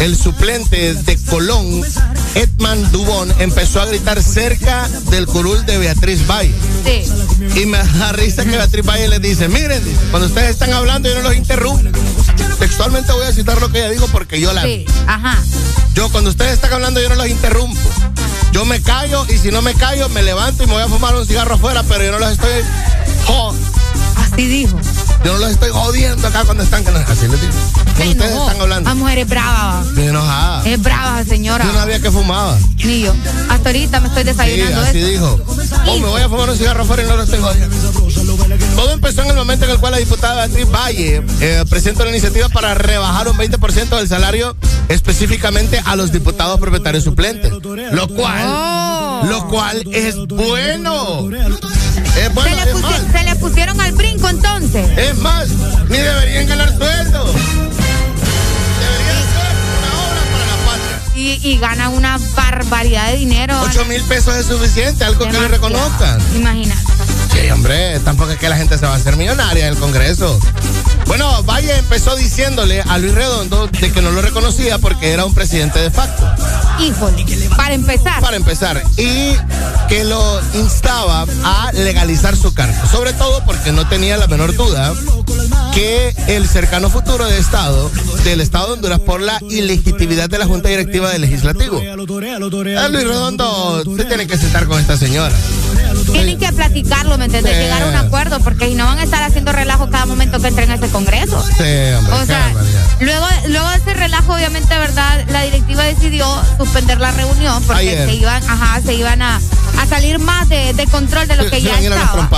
el 0.00 0.16
suplente 0.16 0.94
de 0.94 1.16
Colón, 1.24 1.82
Edman 2.34 2.90
Dubón, 2.92 3.32
empezó 3.38 3.80
a 3.80 3.86
gritar 3.86 4.22
cerca 4.22 4.88
del 5.10 5.26
curul 5.26 5.64
de 5.66 5.78
Beatriz 5.78 6.26
Valle. 6.26 6.54
Sí. 6.84 7.60
Y 7.62 7.66
me 7.66 7.78
da 7.78 8.12
risa 8.12 8.44
que 8.44 8.50
Beatriz 8.50 8.84
Valle 8.86 9.08
les 9.08 9.20
dice, 9.22 9.48
miren, 9.48 9.82
cuando 10.10 10.28
ustedes 10.28 10.50
están 10.50 10.72
hablando 10.72 11.08
yo 11.08 11.16
no 11.16 11.22
los 11.28 11.36
interrumpo. 11.36 11.88
Textualmente 12.58 13.12
voy 13.12 13.26
a 13.26 13.32
citar 13.32 13.60
lo 13.60 13.70
que 13.72 13.78
ella 13.78 13.90
dijo 13.90 14.06
porque 14.08 14.40
yo 14.40 14.52
la. 14.52 14.62
Sí, 14.62 14.84
ajá. 15.06 15.38
Yo 15.94 16.08
cuando 16.10 16.30
ustedes 16.30 16.52
están 16.52 16.72
hablando 16.72 17.00
yo 17.00 17.08
no 17.08 17.14
los 17.16 17.28
interrumpo. 17.28 17.80
Yo 18.52 18.64
me 18.64 18.80
callo 18.82 19.24
y 19.28 19.38
si 19.38 19.50
no 19.50 19.62
me 19.62 19.74
callo 19.74 20.08
me 20.08 20.22
levanto 20.22 20.62
y 20.64 20.66
me 20.66 20.74
voy 20.74 20.82
a 20.82 20.88
fumar 20.88 21.14
un 21.16 21.26
cigarro 21.26 21.54
afuera, 21.54 21.82
pero 21.88 22.04
yo 22.04 22.12
no 22.12 22.18
los 22.18 22.32
estoy 22.32 22.50
jo- 23.26 23.54
Así 24.40 24.48
dijo. 24.48 24.78
yo 25.22 25.32
no 25.34 25.38
los 25.38 25.50
estoy 25.50 25.68
jodiendo 25.70 26.26
acá 26.26 26.44
cuando 26.44 26.64
están 26.64 26.82
así 27.06 27.28
les 27.28 27.40
digo. 27.42 27.52
Cuando 27.94 28.12
ustedes 28.12 28.32
están 28.38 28.60
hablando. 28.62 28.88
La 28.88 28.94
mujer 28.94 29.18
es 29.18 29.28
brava. 29.28 29.84
Estoy 29.86 30.06
enojada. 30.06 30.62
Es 30.66 30.82
brava, 30.82 31.24
señora. 31.24 31.64
Yo 31.66 31.72
no 31.74 31.78
había 31.80 32.00
que 32.00 32.10
fumaba. 32.10 32.58
Ni 32.82 33.02
yo. 33.02 33.12
Hasta 33.50 33.68
ahorita 33.68 34.00
me 34.00 34.08
estoy 34.08 34.22
Sí, 34.22 34.28
desayunando 34.30 34.80
así 34.80 34.98
eso. 34.98 35.08
dijo. 35.08 35.40
Oh, 35.86 35.98
me 35.98 36.06
voy 36.08 36.22
a 36.22 36.28
fumar 36.30 36.48
un 36.48 36.56
cigarro 36.56 36.82
afuera 36.84 37.02
y 37.02 37.06
no 37.06 37.16
lo 37.16 37.22
estoy 37.24 37.38
jodiendo. 37.38 37.76
Todo 38.76 38.92
empezó 38.92 39.22
en 39.22 39.28
el 39.30 39.36
momento 39.36 39.66
en 39.66 39.72
el 39.72 39.78
cual 39.78 39.92
la 39.92 39.98
diputada 39.98 40.46
Beatriz 40.46 40.70
Valle 40.70 41.22
eh, 41.40 41.64
presentó 41.68 42.04
la 42.04 42.10
iniciativa 42.10 42.48
para 42.48 42.72
rebajar 42.72 43.28
un 43.28 43.36
20% 43.36 43.90
del 43.98 44.08
salario 44.08 44.56
específicamente 44.88 45.82
a 45.84 45.96
los 45.96 46.12
diputados 46.12 46.58
propietarios 46.58 47.04
suplentes. 47.04 47.52
Lo 47.92 48.08
cual, 48.08 48.46
Oh. 48.48 49.22
lo 49.28 49.48
cual 49.48 49.82
es 49.92 50.16
bueno. 50.28 51.28
Es 52.16 52.32
Se 52.42 52.50
le, 52.50 52.62
es 52.62 52.74
pusi- 52.76 52.80
más. 52.82 53.00
se 53.12 53.22
le 53.24 53.36
pusieron 53.36 53.80
al 53.80 53.92
brinco 53.92 54.28
entonces. 54.28 54.86
Es 54.98 55.16
más, 55.18 55.48
ni 55.88 55.96
deberían 55.98 56.46
ganar 56.46 56.76
sueldo. 56.76 57.32
Y, 61.14 61.38
y 61.46 61.58
gana 61.58 61.90
una 61.90 62.18
barbaridad 62.34 63.10
de 63.10 63.16
dinero. 63.18 63.60
8 63.62 63.84
mil 63.84 64.00
pesos 64.04 64.34
es 64.36 64.46
suficiente, 64.46 65.04
algo 65.04 65.26
que 65.26 65.32
le 65.32 65.48
reconozcan. 65.48 66.18
Imagínate. 66.34 66.80
Sí, 67.32 67.50
hombre, 67.50 68.00
tampoco 68.00 68.30
es 68.30 68.38
que 68.38 68.48
la 68.48 68.56
gente 68.56 68.78
se 68.78 68.86
va 68.86 68.92
a 68.94 68.96
hacer 68.96 69.16
millonaria 69.16 69.66
en 69.66 69.74
el 69.74 69.78
Congreso. 69.78 70.38
Bueno, 71.10 71.42
Valle 71.42 71.76
empezó 71.76 72.14
diciéndole 72.14 72.82
a 72.82 72.96
Luis 72.98 73.12
Redondo 73.12 73.66
de 73.66 73.90
que 73.90 74.00
no 74.00 74.12
lo 74.12 74.22
reconocía 74.22 74.78
porque 74.78 75.10
era 75.10 75.24
un 75.24 75.34
presidente 75.34 75.80
de 75.80 75.90
facto. 75.90 76.24
Híjole. 76.78 77.26
Para 77.56 77.74
empezar. 77.74 78.20
Para 78.20 78.36
empezar. 78.36 78.80
Y 78.96 79.32
que 79.88 80.04
lo 80.04 80.40
instaba 80.54 81.26
a 81.42 81.72
legalizar 81.72 82.36
su 82.36 82.54
cargo. 82.54 82.86
Sobre 82.86 83.12
todo 83.12 83.44
porque 83.44 83.72
no 83.72 83.88
tenía 83.88 84.18
la 84.18 84.28
menor 84.28 84.54
duda 84.54 84.94
que 85.74 86.14
el 86.28 86.46
cercano 86.46 86.88
futuro 86.90 87.24
de 87.24 87.38
Estado, 87.38 87.90
del 88.22 88.40
Estado 88.40 88.68
de 88.68 88.72
Honduras, 88.74 89.00
por 89.00 89.20
la 89.20 89.40
ilegitimidad 89.50 90.30
de 90.30 90.38
la 90.38 90.46
Junta 90.46 90.68
Directiva 90.68 91.10
del 91.10 91.22
Legislativo. 91.22 91.80
A 91.80 92.88
Luis 92.88 93.04
Redondo 93.04 93.82
se 93.96 94.04
tiene 94.04 94.28
que 94.28 94.38
sentar 94.38 94.66
con 94.66 94.78
esta 94.78 94.96
señora. 94.96 95.34
Tienen 96.12 96.38
que 96.38 96.52
platicarlo, 96.52 97.16
¿me 97.18 97.26
entiendes? 97.26 97.54
Sí. 97.56 97.62
Llegar 97.62 97.82
a 97.82 97.86
un 97.86 97.94
acuerdo, 97.96 98.40
porque 98.40 98.68
si 98.68 98.74
no 98.74 98.86
van 98.86 98.98
a 98.98 99.02
estar 99.04 99.22
haciendo 99.22 99.52
relajo 99.52 99.88
cada 99.90 100.06
momento 100.06 100.40
que 100.40 100.48
entren 100.48 100.70
a 100.70 100.74
ese 100.74 100.88
Congreso. 100.88 101.40
Sí, 101.42 101.92
hombre, 101.96 102.14
O 102.14 102.26
sea, 102.26 102.52
luego, 103.00 103.26
luego 103.48 103.68
de 103.70 103.76
ese 103.76 103.94
relajo, 103.94 104.34
obviamente, 104.34 104.76
¿verdad? 104.78 105.24
La 105.28 105.42
directiva 105.42 105.84
decidió 105.84 106.26
suspender 106.58 106.98
la 107.00 107.10
reunión 107.12 107.62
porque 107.64 107.80
Ayer. 107.90 108.08
se 108.08 108.14
iban, 108.16 108.42
ajá, 108.48 108.80
se 108.84 108.94
iban 108.94 109.22
a, 109.22 109.40
a 109.78 109.86
salir 109.86 110.18
más 110.18 110.48
de, 110.48 110.72
de 110.74 110.86
control 110.86 111.26
de 111.28 111.36
lo 111.36 111.48
que 111.50 111.60
ya 111.62 111.78
estaba. 111.78 112.28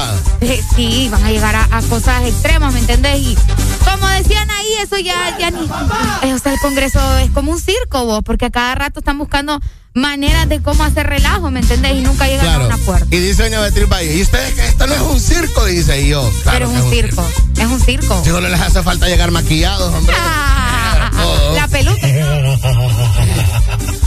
Eh, 0.40 0.62
Sí, 0.76 1.08
van 1.10 1.24
a 1.24 1.30
llegar 1.30 1.54
a, 1.56 1.68
a 1.70 1.82
cosas 1.82 2.22
extremas, 2.26 2.72
¿me 2.72 2.80
entendés? 2.80 3.18
Y 3.20 3.36
como 3.84 4.06
decían 4.08 4.50
ahí, 4.50 4.66
eso 4.82 4.96
ya, 4.98 5.36
ya 5.38 5.50
ni. 5.50 5.64
eh, 6.22 6.34
o 6.34 6.38
sea, 6.38 6.52
el 6.52 6.58
Congreso 6.60 7.18
es 7.18 7.30
como 7.30 7.52
un 7.52 7.60
circo, 7.60 8.04
vos, 8.06 8.22
porque 8.24 8.46
a 8.46 8.50
cada 8.50 8.74
rato 8.74 9.00
están 9.00 9.18
buscando 9.18 9.60
maneras 9.94 10.48
de 10.48 10.62
cómo 10.62 10.84
hacer 10.84 11.06
relajo, 11.06 11.50
¿me 11.50 11.60
entendés? 11.60 11.96
Y 11.96 12.00
nunca 12.00 12.26
llegan 12.26 12.46
a 12.46 12.66
un 12.66 12.72
acuerdo. 12.72 13.06
Y 13.10 13.18
dice 13.18 13.42
doña 13.44 13.60
Beatriz 13.60 13.88
Valle, 13.88 14.16
¿y 14.16 14.22
ustedes 14.22 14.54
que 14.54 14.66
esto 14.66 14.86
no 14.86 14.94
es 14.94 15.00
un 15.00 15.20
circo? 15.20 15.64
Dice 15.66 16.00
y 16.00 16.08
yo. 16.08 16.30
Claro 16.42 16.58
Pero 16.58 16.78
es 16.78 16.84
un 16.84 16.90
circo, 16.90 17.26
es 17.58 17.66
un 17.66 17.80
circo. 17.80 18.22
Si 18.24 18.30
no 18.30 18.40
les 18.40 18.60
hace 18.60 18.82
falta 18.82 19.08
llegar 19.08 19.30
maquillados, 19.30 19.94
hombre. 19.94 20.16
La 21.54 21.68
peluca. 21.68 22.00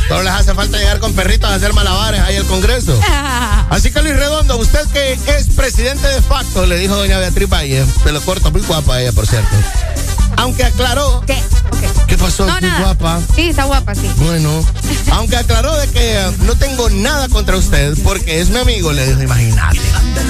Solo 0.07 0.23
les 0.23 0.33
hace 0.33 0.53
falta 0.53 0.77
llegar 0.77 0.99
con 0.99 1.13
perritos 1.13 1.49
a 1.49 1.55
hacer 1.55 1.73
malabares 1.73 2.21
ahí 2.21 2.35
al 2.35 2.45
Congreso. 2.45 2.99
Así 3.69 3.91
que 3.91 4.01
Luis 4.01 4.15
Redondo, 4.15 4.57
usted 4.57 4.85
que 4.91 5.13
es 5.13 5.47
presidente 5.55 6.07
de 6.07 6.21
facto, 6.21 6.65
le 6.65 6.77
dijo 6.77 6.95
doña 6.95 7.19
Beatriz 7.19 7.49
Valle, 7.49 7.83
te 8.03 8.11
lo 8.11 8.21
corto, 8.21 8.51
muy 8.51 8.61
guapa 8.61 9.01
ella, 9.01 9.11
por 9.11 9.25
cierto. 9.25 9.55
Aunque 10.37 10.63
aclaró. 10.63 11.23
¿Qué? 11.25 11.41
¿Qué 12.07 12.17
pasó? 12.17 12.45
No, 12.45 12.53
guapa. 12.79 13.19
Sí, 13.35 13.49
está 13.49 13.65
guapa, 13.65 13.95
sí. 13.95 14.09
Bueno, 14.17 14.63
aunque 15.11 15.35
aclaró 15.35 15.75
de 15.77 15.87
que 15.87 16.19
eh, 16.19 16.31
no 16.45 16.55
tengo 16.55 16.89
nada 16.89 17.27
contra 17.29 17.57
usted 17.57 17.97
porque 18.03 18.41
es 18.41 18.49
mi 18.49 18.59
amigo, 18.59 18.93
le 18.93 19.07
dijo, 19.07 19.21
imagínate. 19.21 19.79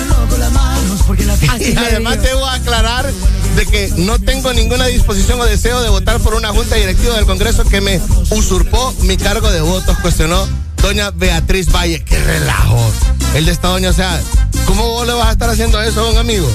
Y 1.60 1.78
además 1.78 2.22
debo 2.22 2.46
aclarar 2.48 3.12
de 3.56 3.66
que 3.66 3.92
no 3.98 4.20
tengo 4.20 4.54
ninguna 4.54 4.86
disposición 4.88 5.40
o 5.40 5.46
deseo 5.46 5.82
de 5.82 5.90
votar 5.90 6.20
por 6.20 6.34
una 6.34 6.50
junta 6.50 6.76
directiva 6.76 7.16
del 7.16 7.26
Congreso 7.26 7.64
que 7.66 7.82
me 7.82 8.02
usurpó 8.32 8.94
mi 9.02 9.18
cargo 9.18 9.50
de 9.52 9.62
votos, 9.62 9.98
cuestionó 10.00 10.48
doña 10.82 11.12
Beatriz 11.12 11.72
Valle. 11.72 12.04
¡Qué 12.04 12.20
relajo! 12.20 12.92
El 13.36 13.46
de 13.46 13.52
esta 13.52 13.70
doña, 13.70 13.90
o 13.90 13.94
sea, 13.94 14.20
¿cómo 14.66 14.88
vos 14.90 15.08
le 15.08 15.14
vas 15.14 15.28
a 15.28 15.32
estar 15.32 15.50
haciendo 15.50 15.82
eso 15.82 16.02
a 16.02 16.12
un 16.12 16.18
amigo? 16.18 16.50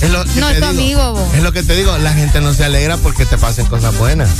Es 0.00 0.10
lo 0.10 0.24
que 0.24 0.40
No 0.40 0.48
es 0.50 0.58
tu 0.58 0.64
amigo, 0.64 1.12
vos. 1.12 1.34
Es 1.34 1.42
lo 1.42 1.52
que 1.52 1.62
te 1.62 1.74
digo, 1.74 1.96
la 1.98 2.12
gente 2.12 2.40
no 2.40 2.52
se 2.52 2.64
alegra 2.64 2.96
porque 2.98 3.24
te 3.26 3.38
pasen 3.38 3.66
cosas 3.66 3.96
buenas. 3.98 4.30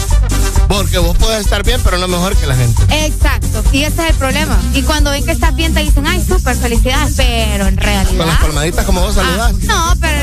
Porque 0.68 0.98
vos 0.98 1.16
puedes 1.16 1.40
estar 1.40 1.62
bien, 1.62 1.80
pero 1.84 1.98
no 1.98 2.08
mejor 2.08 2.36
que 2.36 2.46
la 2.46 2.56
gente. 2.56 2.82
Exacto, 3.06 3.62
y 3.72 3.84
ese 3.84 4.02
es 4.02 4.10
el 4.10 4.16
problema. 4.16 4.58
Y 4.74 4.82
cuando 4.82 5.10
ven 5.10 5.24
que 5.24 5.32
estás 5.32 5.54
bien, 5.54 5.72
te 5.72 5.80
dicen, 5.80 6.06
ay, 6.06 6.24
súper 6.26 6.56
felicidades, 6.56 7.14
pero 7.16 7.66
en 7.66 7.76
realidad. 7.76 8.16
Con 8.16 8.26
las 8.26 8.40
palmaditas 8.40 8.84
como 8.84 9.00
vos 9.00 9.14
saludás. 9.14 9.54
No, 9.60 9.94
pero. 10.00 10.16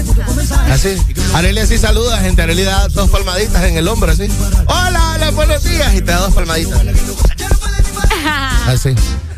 Así. 0.72 0.98
Arelia 1.34 1.64
así 1.64 1.78
saluda, 1.78 2.20
gente. 2.20 2.42
Arelia 2.42 2.66
da 2.66 2.88
dos 2.90 3.10
palmaditas 3.10 3.64
en 3.64 3.78
el 3.78 3.88
hombro, 3.88 4.12
así. 4.12 4.28
Hola, 4.68 5.14
hola, 5.16 5.32
buenos 5.32 5.64
días. 5.64 5.94
Y 5.94 6.02
te 6.02 6.12
da 6.12 6.18
dos 6.20 6.34
palmaditas. 6.34 6.80
Así. 8.68 8.96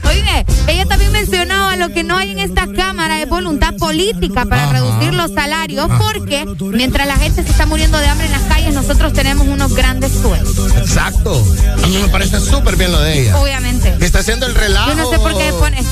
Oye, 0.08 0.46
ella 0.68 0.86
también 0.86 1.12
mencionaba 1.12 1.76
lo 1.76 1.90
que 1.90 2.04
no 2.04 2.18
hay 2.18 2.32
en 2.32 2.40
esta 2.40 2.68
Cámara 2.76 3.22
es 3.22 3.30
voluntad 3.30 3.74
política 3.76 4.46
para 4.46 4.66
Ajá. 4.66 4.74
reducir 4.74 5.14
los 5.14 5.32
salarios, 5.34 5.88
porque 5.98 6.46
mientras 6.74 7.08
la 7.08 7.16
gente 7.18 7.44
se 7.44 7.50
está 7.50 7.66
muriendo 7.66 7.98
de 7.98 8.08
hambre 8.08 8.26
en 8.28 8.32
las 8.34 8.44
calles, 8.44 8.74
nosotros 8.74 9.14
tenemos 9.14 9.48
unos 9.48 9.74
grandes 9.74 10.12
sueldos. 10.12 10.74
Exacto. 10.76 11.44
A 11.84 11.88
mí 11.88 11.98
me 11.98 12.08
parece 12.10 12.40
súper 12.40 12.76
bien 12.76 12.92
lo 12.92 13.00
de 13.00 13.22
ella. 13.22 13.38
Obviamente. 13.40 13.96
Está 14.02 14.20
haciendo 14.20 14.46
el 14.46 14.56
relajo. 14.56 14.90
Yo 14.90 14.96
no 14.96 15.10
sé 15.10 15.20
por 15.20 15.38
qué 15.38 15.52
pone 15.52 15.80
esto. 15.80 15.92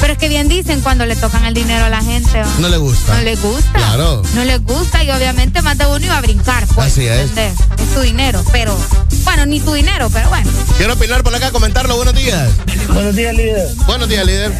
Pero 0.00 0.12
es 0.12 0.18
que 0.18 0.28
bien 0.28 0.48
dicen 0.48 0.80
cuando 0.80 1.06
le 1.06 1.16
tocan 1.16 1.44
el 1.44 1.54
dinero 1.54 1.86
a 1.86 1.88
la 1.88 2.02
gente. 2.02 2.42
No 2.60 2.68
le 2.68 2.76
gusta. 2.76 3.16
No 3.16 3.22
le 3.22 3.34
gusta. 3.36 3.72
Claro. 3.72 4.22
No 4.34 4.44
le 4.44 4.58
gusta 4.58 5.02
y 5.02 5.10
obviamente 5.10 5.60
más 5.62 5.76
de 5.76 5.86
uno 5.86 6.04
iba 6.04 6.16
a 6.16 6.20
brincar. 6.20 6.66
Pues, 6.74 6.92
Así 6.92 7.06
es. 7.06 7.30
¿entendés? 7.30 7.54
Es 7.78 7.94
tu 7.94 8.00
dinero, 8.02 8.42
pero. 8.52 8.76
Bueno, 9.24 9.46
ni 9.46 9.60
tu 9.60 9.72
dinero, 9.74 10.08
pero 10.12 10.28
bueno. 10.28 10.50
Quiero 10.76 10.94
opinar 10.94 11.22
por 11.22 11.34
acá, 11.34 11.50
comentarlo. 11.50 11.96
Buenos 11.96 12.14
días. 12.14 12.50
Buenos 12.92 13.14
días, 13.14 13.34
líder. 13.34 13.68
Buenos 13.86 14.08
días, 14.08 14.26
líder. 14.26 14.52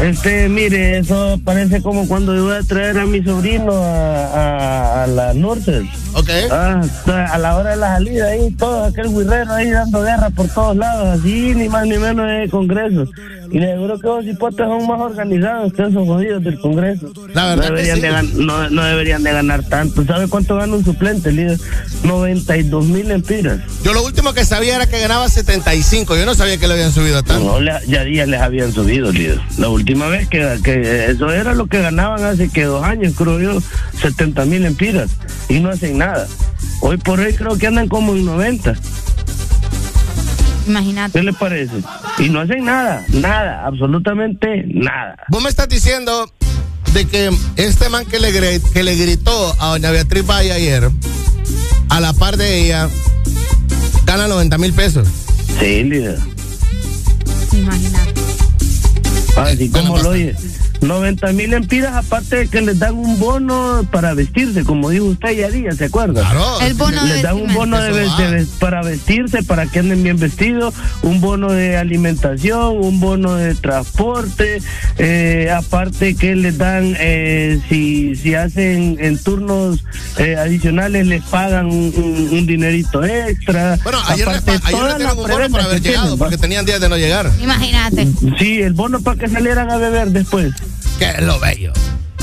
Este, 0.00 0.48
mire, 0.48 0.98
eso 0.98 1.38
parece 1.44 1.82
como 1.82 2.08
cuando 2.08 2.34
yo 2.34 2.44
voy 2.44 2.56
a 2.56 2.62
traer 2.62 2.98
a 2.98 3.04
mi 3.04 3.22
sobrino 3.22 3.72
a, 3.72 4.24
a, 4.24 5.04
a 5.04 5.06
la 5.06 5.34
Norte. 5.34 5.82
Ok. 6.14 6.30
Ah, 6.50 6.80
a 7.30 7.38
la 7.38 7.56
hora 7.56 7.70
de 7.70 7.76
la 7.76 7.94
salida 7.94 8.28
ahí, 8.28 8.50
todo 8.52 8.84
aquel 8.84 9.08
guirrero 9.14 9.52
ahí 9.52 9.70
dando 9.70 10.02
guerra 10.02 10.30
por 10.30 10.48
todos 10.48 10.76
lados, 10.76 11.18
así 11.20 11.54
ni 11.54 11.68
más 11.68 11.86
ni 11.86 11.98
menos 11.98 12.26
de 12.26 12.48
Congreso. 12.50 13.04
Y 13.50 13.58
le 13.58 13.72
aseguro 13.72 13.98
que 13.98 14.06
los 14.06 14.26
hipotes 14.26 14.66
son 14.66 14.86
más 14.86 15.00
organizados 15.00 15.72
que 15.72 15.82
esos 15.82 16.06
jodidos 16.06 16.44
del 16.44 16.60
Congreso. 16.60 17.12
La 17.34 17.46
verdad 17.46 17.70
no 17.70 17.74
que 17.76 17.82
deberían, 17.82 18.26
sí. 18.26 18.36
de 18.36 18.44
no, 18.44 18.70
no 18.70 18.84
deberían 18.84 19.22
de 19.22 19.32
ganar 19.32 19.64
tanto. 19.68 20.04
¿Sabe 20.04 20.28
cuánto 20.28 20.56
gana 20.56 20.74
un 20.74 20.84
suplente, 20.84 21.32
líder? 21.32 21.58
92 22.04 22.86
mil 22.86 23.10
empiras. 23.10 23.60
Yo 23.82 23.92
lo 23.92 24.04
último 24.04 24.32
que 24.32 24.44
sabía 24.44 24.76
era 24.76 24.86
que 24.86 25.00
ganaba 25.00 25.28
75. 25.28 26.16
Yo 26.16 26.26
no 26.26 26.34
sabía 26.34 26.58
que 26.58 26.68
le 26.68 26.74
habían 26.74 26.92
subido 26.92 27.18
a 27.18 27.22
tanto. 27.22 27.60
No, 27.60 27.80
ya 27.86 28.04
días 28.04 28.28
les 28.28 28.40
habían 28.40 28.72
subido, 28.72 29.10
líder. 29.10 29.40
La 29.58 29.68
última 29.68 30.06
vez 30.06 30.28
que, 30.28 30.58
que 30.62 31.06
eso 31.06 31.32
era 31.32 31.54
lo 31.54 31.66
que 31.66 31.80
ganaban 31.80 32.22
hace 32.24 32.48
que 32.50 32.64
dos 32.64 32.84
años, 32.84 33.14
creo 33.16 33.40
yo, 33.40 33.60
70 34.00 34.44
mil 34.44 34.64
empiras. 34.64 35.10
Y 35.48 35.58
no 35.58 35.70
hacen 35.70 35.98
nada. 35.98 36.28
Hoy 36.80 36.96
por 36.98 37.18
hoy 37.20 37.34
creo 37.34 37.58
que 37.58 37.66
andan 37.66 37.88
como 37.88 38.14
en 38.14 38.24
90. 38.24 38.74
Imagínate. 40.70 41.18
¿Qué 41.18 41.24
le 41.24 41.32
parece? 41.32 41.74
Y 42.18 42.28
no 42.28 42.40
hacen 42.40 42.64
nada, 42.64 43.04
nada, 43.12 43.66
absolutamente 43.66 44.64
nada. 44.66 45.16
Vos 45.28 45.42
me 45.42 45.48
estás 45.48 45.68
diciendo 45.68 46.30
de 46.94 47.04
que 47.06 47.30
este 47.56 47.88
man 47.88 48.04
que 48.06 48.20
le, 48.20 48.32
gre- 48.32 48.62
que 48.72 48.82
le 48.82 48.94
gritó 48.96 49.54
a 49.60 49.68
doña 49.70 49.90
Beatriz 49.90 50.24
Valle 50.26 50.52
ayer, 50.52 50.88
a 51.88 52.00
la 52.00 52.12
par 52.12 52.36
de 52.36 52.64
ella, 52.64 52.88
gana 54.04 54.28
90 54.28 54.58
mil 54.58 54.72
pesos. 54.72 55.08
Sí, 55.58 55.82
líder. 55.84 56.18
Imagínate. 57.52 58.14
Así 59.36 59.68
como 59.70 59.98
lo 59.98 60.10
oye. 60.10 60.34
90 60.80 61.32
mil 61.32 61.52
empiras, 61.52 61.94
aparte 61.94 62.36
de 62.36 62.48
que 62.48 62.60
les 62.62 62.78
dan 62.78 62.94
un 62.94 63.18
bono 63.18 63.86
para 63.90 64.14
vestirse, 64.14 64.64
como 64.64 64.90
dijo 64.90 65.04
usted 65.06 65.30
ya 65.36 65.48
día, 65.50 65.72
¿se 65.72 65.84
acuerda? 65.86 66.22
Claro. 66.22 66.60
El 66.62 66.74
bono 66.74 67.04
les 67.04 67.22
dan 67.22 67.36
un 67.36 67.52
bono 67.52 67.80
de, 67.80 67.92
de 67.92 68.46
para 68.58 68.82
vestirse, 68.82 69.42
para 69.42 69.66
que 69.66 69.80
anden 69.80 70.02
bien 70.02 70.18
vestidos, 70.18 70.74
un 71.02 71.20
bono 71.20 71.52
de 71.52 71.76
alimentación, 71.76 72.78
un 72.78 72.98
bono 73.00 73.34
de 73.34 73.54
transporte, 73.54 74.62
eh, 74.98 75.50
aparte 75.54 76.14
que 76.14 76.34
les 76.34 76.56
dan, 76.56 76.94
eh, 76.98 77.60
si, 77.68 78.14
si 78.16 78.34
hacen 78.34 78.96
en 79.00 79.18
turnos 79.22 79.84
eh, 80.18 80.36
adicionales, 80.36 81.06
les 81.06 81.22
pagan 81.24 81.66
un, 81.66 81.92
un- 81.96 82.28
un 82.32 82.46
dinerito 82.46 83.04
extra. 83.04 83.78
Bueno, 83.84 83.98
ayer, 84.06 84.26
le, 84.26 84.32
Aparte, 84.36 84.58
pa- 84.58 84.66
ayer 84.68 84.70
le 84.70 84.70
todas 84.70 84.96
dieron 84.96 85.02
las 85.02 85.12
un 85.12 85.30
bono 85.30 85.50
para 85.50 85.64
haber 85.64 85.80
llegado, 85.82 86.02
tienen, 86.04 86.18
porque 86.18 86.38
tenían 86.38 86.64
días 86.64 86.80
de 86.80 86.88
no 86.88 86.96
llegar. 86.96 87.30
Imagínate. 87.42 88.08
Sí, 88.38 88.60
el 88.62 88.72
bono 88.72 89.00
para 89.00 89.18
que 89.18 89.28
salieran 89.28 89.70
a 89.70 89.76
beber 89.76 90.08
después. 90.10 90.52
Que 91.00 91.10
es 91.10 91.22
lo 91.22 91.40
bello. 91.40 91.72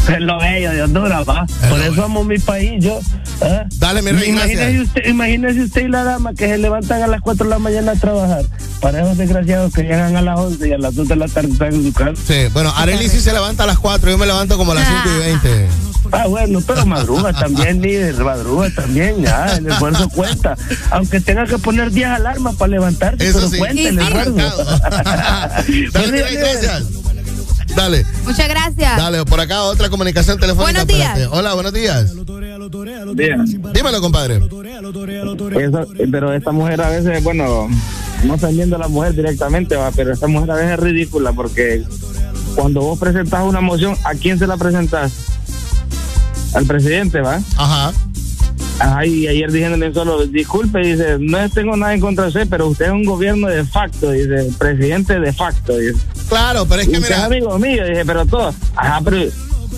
Es 0.08 0.22
lo 0.22 0.40
bello 0.40 0.72
de 0.72 0.84
Honduras, 0.84 1.28
va. 1.28 1.46
Es 1.50 1.68
Por 1.68 1.80
eso 1.82 1.92
bello. 1.92 2.04
amo 2.06 2.24
mi 2.24 2.38
país, 2.40 2.82
yo. 2.82 3.00
¿ah? 3.42 3.66
Dale, 3.78 4.02
mi 4.02 4.12
rey, 4.12 4.30
imagínese 4.30 4.80
usted, 4.82 5.06
imagínese 5.06 5.62
usted 5.64 5.82
y 5.86 5.88
la 5.90 6.04
dama 6.06 6.34
que 6.34 6.48
se 6.48 6.58
levantan 6.60 7.02
a 7.04 7.08
las 7.08 7.20
4 7.22 7.44
de 7.44 7.50
la 7.50 7.60
mañana 7.60 7.92
a 7.92 7.96
trabajar. 7.96 8.46
Para 8.80 9.02
esos 9.02 9.18
desgraciados 9.18 9.74
que 9.74 9.82
llegan 9.82 10.16
a 10.16 10.22
las 10.22 10.40
11 10.40 10.70
y 10.70 10.72
a 10.72 10.78
las 10.78 10.96
2 10.96 11.08
de 11.10 11.16
la 11.18 11.28
tarde 11.28 11.50
están 11.52 11.74
en 11.74 11.84
su 11.84 11.92
casa. 11.92 12.22
Sí, 12.26 12.36
bueno, 12.54 12.72
Arely 12.78 13.10
sí 13.10 13.20
se 13.20 13.34
levanta 13.34 13.64
a 13.64 13.68
las 13.68 13.80
4, 13.80 14.10
yo 14.12 14.18
me 14.18 14.26
levanto 14.28 14.58
como 14.58 14.72
a 14.74 14.76
las 14.76 14.88
5 14.88 15.02
y 15.16 15.20
20. 15.26 15.68
Ah, 16.14 16.28
bueno, 16.28 16.62
pero 16.66 16.86
madruga 16.86 17.34
también, 17.34 17.82
líder, 17.82 18.16
madruga 18.24 18.70
también, 18.70 19.22
ya, 19.24 19.58
el 19.58 19.68
esfuerzo 19.68 20.08
cuenta. 20.08 20.56
Aunque 20.92 21.20
tenga 21.20 21.46
que 21.48 21.58
poner 21.58 21.92
10 21.92 22.08
alarmas 22.08 22.56
para 22.56 22.70
levantarse, 22.70 23.28
Eso 23.28 23.40
pero 23.40 23.50
sí. 23.50 23.58
cuenta 23.58 23.90
el 23.90 24.00
esfuerzo. 24.00 24.36
Gracias. 25.92 26.84
Dale, 27.78 28.04
Muchas 28.24 28.50
gracias. 28.50 28.98
dale, 28.98 29.24
por 29.24 29.40
acá 29.40 29.62
otra 29.62 29.88
comunicación 29.88 30.40
telefónica. 30.40 30.84
Buenos 30.84 30.88
días. 30.88 31.10
espérate. 31.10 31.38
Hola, 31.38 31.54
buenos 31.54 31.74
días. 31.74 32.12
Dímelo, 33.72 34.02
compadre. 34.02 34.42
Pero 36.12 36.34
esta 36.34 36.52
mujer 36.52 36.82
a 36.82 36.90
veces, 36.90 37.24
bueno, 37.24 37.70
no 38.24 38.34
ofendiendo 38.34 38.78
a 38.78 38.80
la 38.80 38.88
mujer 38.88 39.14
directamente, 39.14 39.76
va, 39.76 39.92
pero 39.92 40.12
esta 40.12 40.26
mujer 40.26 40.50
a 40.50 40.56
veces 40.56 40.72
es 40.72 40.80
ridícula 40.80 41.34
porque 41.34 41.84
cuando 42.56 42.82
vos 42.82 42.98
presentás 42.98 43.44
una 43.44 43.62
moción, 43.62 43.96
¿a 44.04 44.16
quién 44.16 44.40
se 44.40 44.48
la 44.48 44.58
presentás? 44.58 45.12
Al 46.56 46.66
presidente, 46.66 47.22
¿va? 47.22 47.40
Ajá. 47.58 47.94
Ajá, 48.80 49.06
y 49.06 49.28
ayer 49.28 49.52
dijeron 49.52 49.94
solo, 49.94 50.26
disculpe, 50.26 50.80
dice, 50.80 51.18
no 51.20 51.48
tengo 51.52 51.78
nada 51.78 51.94
en 51.94 52.02
contra 52.02 52.24
de 52.24 52.30
usted, 52.30 52.48
pero 52.50 52.70
usted 52.70 52.86
es 52.88 52.92
un 52.92 53.06
gobierno 53.06 53.48
de 53.48 53.64
facto, 53.64 54.10
dice, 54.10 54.50
presidente 54.58 55.20
de 55.20 55.32
facto, 55.32 55.78
dice. 55.78 56.00
Claro, 56.30 56.66
pero 56.66 56.82
es 56.82 56.88
que 56.90 56.96
es 56.98 57.02
mira, 57.02 57.26
amigo 57.26 57.58
mío, 57.60 57.86
dije, 57.86 58.04
pero 58.06 58.26
todo. 58.26 58.54
Ajá, 58.76 59.00
pero 59.04 59.32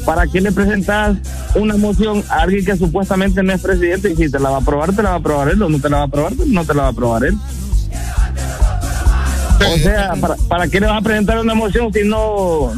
¿para 0.06 0.26
qué 0.28 0.42
le 0.42 0.52
presentas 0.52 1.18
una 1.56 1.78
moción 1.78 2.24
a 2.30 2.42
alguien 2.42 2.66
que 2.66 2.76
supuestamente 2.76 3.44
no 3.44 3.54
es 3.54 3.62
presidente? 3.62 4.12
Y 4.12 4.16
si 4.16 4.32
te 4.32 4.40
la 4.40 4.50
va 4.50 4.58
a 4.58 4.60
aprobar, 4.62 4.94
te 4.94 5.04
la 5.04 5.10
va 5.10 5.16
a 5.16 5.20
aprobar 5.20 5.50
él, 5.50 5.62
o 5.62 5.70
no 5.70 5.80
te 5.80 5.90
la 5.90 5.98
va 5.98 6.04
a 6.04 6.08
aprobar, 6.08 6.34
no 6.46 6.66
te 6.66 6.74
la 6.74 6.82
va 6.84 6.88
a 6.88 6.92
aprobar 6.92 7.26
él. 7.26 7.36
O 9.60 9.78
sea, 9.78 10.14
¿para, 10.20 10.36
¿para 10.48 10.68
qué 10.68 10.80
le 10.80 10.88
vas 10.88 10.98
a 10.98 11.02
presentar 11.02 11.38
una 11.40 11.54
moción 11.54 11.92
si 11.94 12.04
no, 12.04 12.72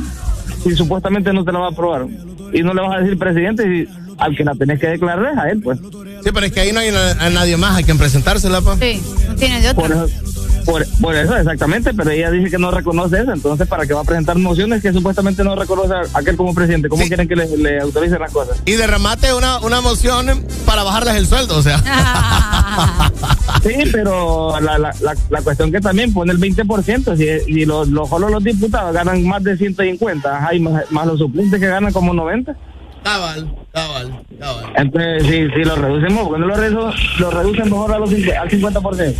si 0.63 0.76
supuestamente 0.76 1.32
no 1.32 1.45
te 1.45 1.51
la 1.51 1.59
va 1.59 1.67
a 1.67 1.69
aprobar? 1.69 2.07
Y 2.53 2.63
no 2.63 2.74
le 2.74 2.82
vas 2.82 2.97
a 2.97 2.99
decir 3.01 3.17
presidente 3.17 3.63
y 3.65 3.88
al 4.17 4.36
que 4.36 4.43
la 4.43 4.53
tenés 4.55 4.80
que 4.80 4.88
declarar 4.88 5.32
es 5.34 5.38
a 5.38 5.49
él, 5.49 5.61
pues. 5.61 5.80
sí, 6.24 6.30
pero 6.34 6.45
es 6.45 6.51
que 6.51 6.59
ahí 6.59 6.72
no 6.72 6.80
hay 6.80 6.89
a 6.89 7.30
nadie 7.30 7.55
más 7.57 7.78
a 7.80 7.84
quien 7.84 7.97
presentársela, 7.97 8.61
pa. 8.61 8.76
Sí, 8.78 9.01
no 9.28 9.36
tiene 9.36 9.61
de 9.61 9.74
Por 9.74 9.86
otra. 9.86 10.05
eso, 10.05 10.30
por, 10.62 10.86
por 11.01 11.16
eso, 11.16 11.36
exactamente, 11.38 11.93
pero 11.93 12.09
ella 12.12 12.32
dice 12.32 12.49
que 12.49 12.57
no 12.57 12.72
reconoce 12.72 13.22
eso, 13.22 13.32
entonces 13.34 13.68
¿para 13.68 13.86
qué 13.86 13.93
va 13.93 14.01
a 14.01 14.05
presentar 14.05 14.38
mociones 14.38 14.82
que 14.82 14.91
supuestamente 14.93 15.43
no 15.43 15.55
reconoce 15.55 15.93
a 15.93 16.01
aquel 16.20 16.36
como 16.38 16.53
presidente? 16.53 16.89
¿Cómo 16.89 17.01
Sí. 17.03 17.07
quieren 17.09 17.28
que 17.28 17.36
le, 17.36 17.57
le 17.57 17.80
autoricen 17.82 18.20
las 18.20 18.32
cosas? 18.32 18.62
Y 18.66 18.74
derramate 18.74 19.34
una, 19.34 19.59
una 19.59 19.82
moción 19.82 20.45
para 20.66 20.84
bajarles 20.84 21.16
el 21.16 21.26
sueldo, 21.28 21.57
o 21.57 21.62
sea. 21.62 21.82
Ah, 21.86 23.12
Sí, 23.64 23.76
pero 23.91 24.59
la, 24.59 24.78
la, 24.80 24.91
la, 25.01 25.16
la 25.30 25.41
cuestión 25.41 25.72
que 25.72 25.80
también 25.82 26.14
pone 26.14 26.32
el 26.32 26.39
20%, 26.39 27.16
si, 27.16 27.45
si 27.53 27.66
los, 27.66 27.88
los, 27.89 28.09
solo 28.09 28.30
los 28.30 28.43
diputados 28.43 28.93
ganan 28.93 29.24
más 29.28 29.43
de 29.43 29.55
150, 29.57 30.47
hay 30.47 30.59
más, 30.59 30.89
más 30.89 31.05
los 31.05 31.20
suplentes 31.20 31.59
que 31.59 31.68
ganan 31.68 31.93
como 31.93 32.14
90. 32.14 32.55
Cabal, 33.03 33.55
cabal, 33.73 34.23
cabal. 34.39 34.65
Entonces, 34.75 35.23
si, 35.23 35.29
si 35.55 35.63
lo 35.65 35.75
reducimos, 35.75 36.27
¿por 36.27 36.35
qué 36.35 36.39
no 36.41 36.47
lo, 36.47 36.55
redu- 36.55 37.17
lo 37.19 37.31
reducen 37.31 37.63
mejor 37.69 37.93
a 37.93 37.99
los, 37.99 38.09
cincu- 38.11 38.37
al 38.37 38.49
50%? 38.49 39.15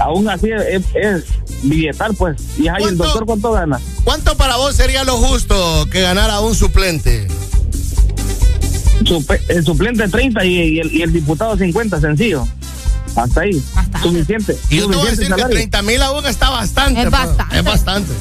Aún 0.00 0.28
así 0.28 0.48
es, 0.50 0.84
es 0.94 1.24
billetal, 1.62 2.14
pues. 2.14 2.36
Y 2.58 2.68
ahí 2.68 2.82
el 2.84 2.96
doctor, 2.96 3.26
¿cuánto 3.26 3.52
gana? 3.52 3.78
¿Cuánto 4.04 4.36
para 4.36 4.56
vos 4.56 4.74
sería 4.74 5.04
lo 5.04 5.16
justo 5.18 5.86
que 5.90 6.00
ganara 6.02 6.40
un 6.40 6.54
suplente? 6.54 7.28
Supe- 9.04 9.40
el 9.48 9.64
suplente 9.64 10.08
30 10.08 10.44
y, 10.44 10.54
y 10.58 10.80
el, 10.80 10.92
y 10.92 11.02
el 11.02 11.12
diputado 11.12 11.56
50, 11.56 12.00
sencillo. 12.00 12.46
Hasta 13.14 13.42
ahí. 13.42 13.62
Bastante. 13.74 14.00
Suficiente. 14.08 14.56
Y 14.70 14.76
yo 14.78 14.88
te 14.88 14.96
voy 14.96 15.06
a 15.06 15.10
Suficiente 15.10 15.20
decir 15.20 15.34
que 15.34 15.40
salario. 15.42 15.56
30 15.56 15.82
mil 15.82 16.02
aún 16.02 16.26
está 16.26 16.50
bastante. 16.50 17.02
Es 17.02 17.10
pa. 17.10 17.26
bastante. 17.26 17.56
Es 17.58 17.64
bastante. 17.64 18.12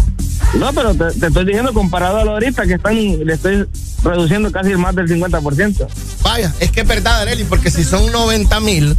No, 0.60 0.72
pero 0.74 0.94
te, 0.96 1.12
te 1.20 1.28
estoy 1.28 1.46
diciendo 1.46 1.74
comparado 1.74 2.18
a 2.20 2.24
lo 2.26 2.32
ahorita 2.32 2.66
que 2.66 2.76
están, 2.76 2.96
le 2.96 3.34
estoy 3.34 3.66
reduciendo 4.04 4.52
casi 4.52 4.74
más 4.76 4.96
del 4.96 5.08
50%. 5.08 5.88
Vaya, 6.24 6.54
es 6.60 6.72
que 6.72 6.82
es 6.82 6.88
verdad, 6.88 7.22
Areli, 7.22 7.44
porque 7.44 7.70
si 7.72 7.84
son 7.84 8.12
90 8.12 8.60
mil, 8.62 8.96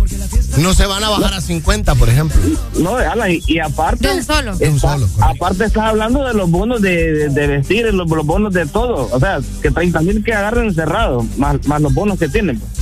no 0.58 0.74
se 0.74 0.86
van 0.86 1.02
a 1.04 1.08
bajar 1.08 1.34
a 1.34 1.40
50, 1.40 1.94
por 1.94 2.08
ejemplo. 2.08 2.36
No, 2.78 2.96
Alan, 2.96 3.30
y, 3.32 3.42
y 3.46 3.58
aparte. 3.58 4.06
De 4.08 4.14
un 4.14 4.24
solo. 4.24 4.56
De 4.56 4.68
un 4.68 4.76
está- 4.76 4.92
solo, 4.94 5.08
aparte 5.20 5.64
estás 5.64 5.84
hablando 5.84 6.24
de 6.24 6.34
los 6.34 6.50
bonos 6.50 6.82
de, 6.82 7.12
de, 7.12 7.28
de 7.30 7.46
vestir, 7.46 7.92
los, 7.94 8.08
los 8.08 8.26
bonos 8.26 8.52
de 8.52 8.66
todo. 8.66 9.08
O 9.12 9.18
sea, 9.20 9.40
que 9.62 9.70
30 9.70 10.00
mil 10.02 10.22
que 10.24 10.34
agarren 10.34 10.74
cerrado, 10.74 11.24
más, 11.36 11.64
más 11.66 11.80
los 11.80 11.94
bonos 11.94 12.18
que 12.18 12.28
tienen. 12.28 12.58
pues. 12.60 12.72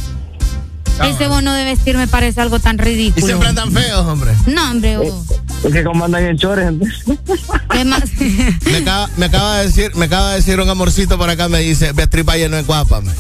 Ese 1.03 1.27
bono 1.29 1.53
de 1.55 1.65
vestir 1.65 1.97
me 1.97 2.07
parece 2.07 2.41
algo 2.41 2.59
tan 2.61 2.77
Y 2.77 2.83
ridículo. 2.83 3.27
siempre 3.27 3.49
andan 3.49 3.73
feos, 3.73 4.07
hombre. 4.07 4.33
No, 4.47 4.71
hombre, 4.71 4.97
oh. 4.99 5.25
Es 5.65 5.73
que 5.73 5.83
como 5.85 6.05
andan 6.05 6.25
en 6.25 6.37
chores, 6.39 6.69
entonces. 6.69 7.05
¿Qué 7.71 7.85
más? 7.85 8.03
Me 8.67 8.77
acaba, 8.79 9.09
me 9.17 9.27
acaba 9.27 9.59
de 9.59 9.67
decir, 9.67 9.95
me 9.97 10.05
acaba 10.07 10.31
de 10.31 10.37
decir 10.37 10.61
un 10.61 10.69
amorcito 10.69 11.17
por 11.19 11.29
acá, 11.31 11.49
me 11.49 11.61
dice, 11.61 11.93
Beatriz 11.93 12.25
Valle 12.25 12.49
no 12.49 12.57
es 12.59 12.67
guapa. 12.67 13.01
me. 13.01 13.11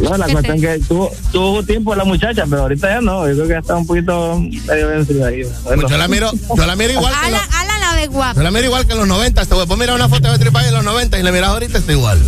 No, 0.00 0.16
la 0.16 0.26
cuestión 0.28 0.60
que 0.60 0.80
tuvo, 0.88 1.10
tuvo 1.32 1.62
tiempo 1.62 1.94
la 1.94 2.04
muchacha, 2.04 2.44
pero 2.50 2.62
ahorita 2.62 2.88
ya 2.88 3.00
no. 3.00 3.26
Yo 3.28 3.34
creo 3.34 3.46
que 3.46 3.52
ya 3.54 3.58
está 3.60 3.76
un 3.76 3.86
poquito 3.86 4.38
medio 4.40 4.88
vencida 4.88 5.28
ahí. 5.28 5.42
Bueno, 5.62 5.82
Pues 5.82 5.92
yo 5.92 5.98
la 5.98 6.08
miro, 6.08 6.30
yo 6.56 6.66
la 6.66 6.76
miro 6.76 6.92
igual 6.94 7.12
que 7.20 7.26
ala 7.26 7.40
la 7.86 7.94
ve 7.94 8.06
guapa. 8.06 8.42
la 8.42 8.50
miro 8.50 8.64
igual 8.64 8.86
que 8.86 8.92
en 8.92 8.98
los 8.98 9.08
90. 9.08 9.42
Este, 9.42 9.54
vos 9.54 9.78
miras 9.78 9.96
una 9.96 10.08
foto 10.08 10.36
de 10.36 10.50
Valle 10.50 10.68
en 10.68 10.74
los 10.74 10.84
90 10.84 11.18
y 11.18 11.22
le 11.22 11.32
miras 11.32 11.50
ahorita, 11.50 11.78
está 11.78 11.92
igual. 11.92 12.18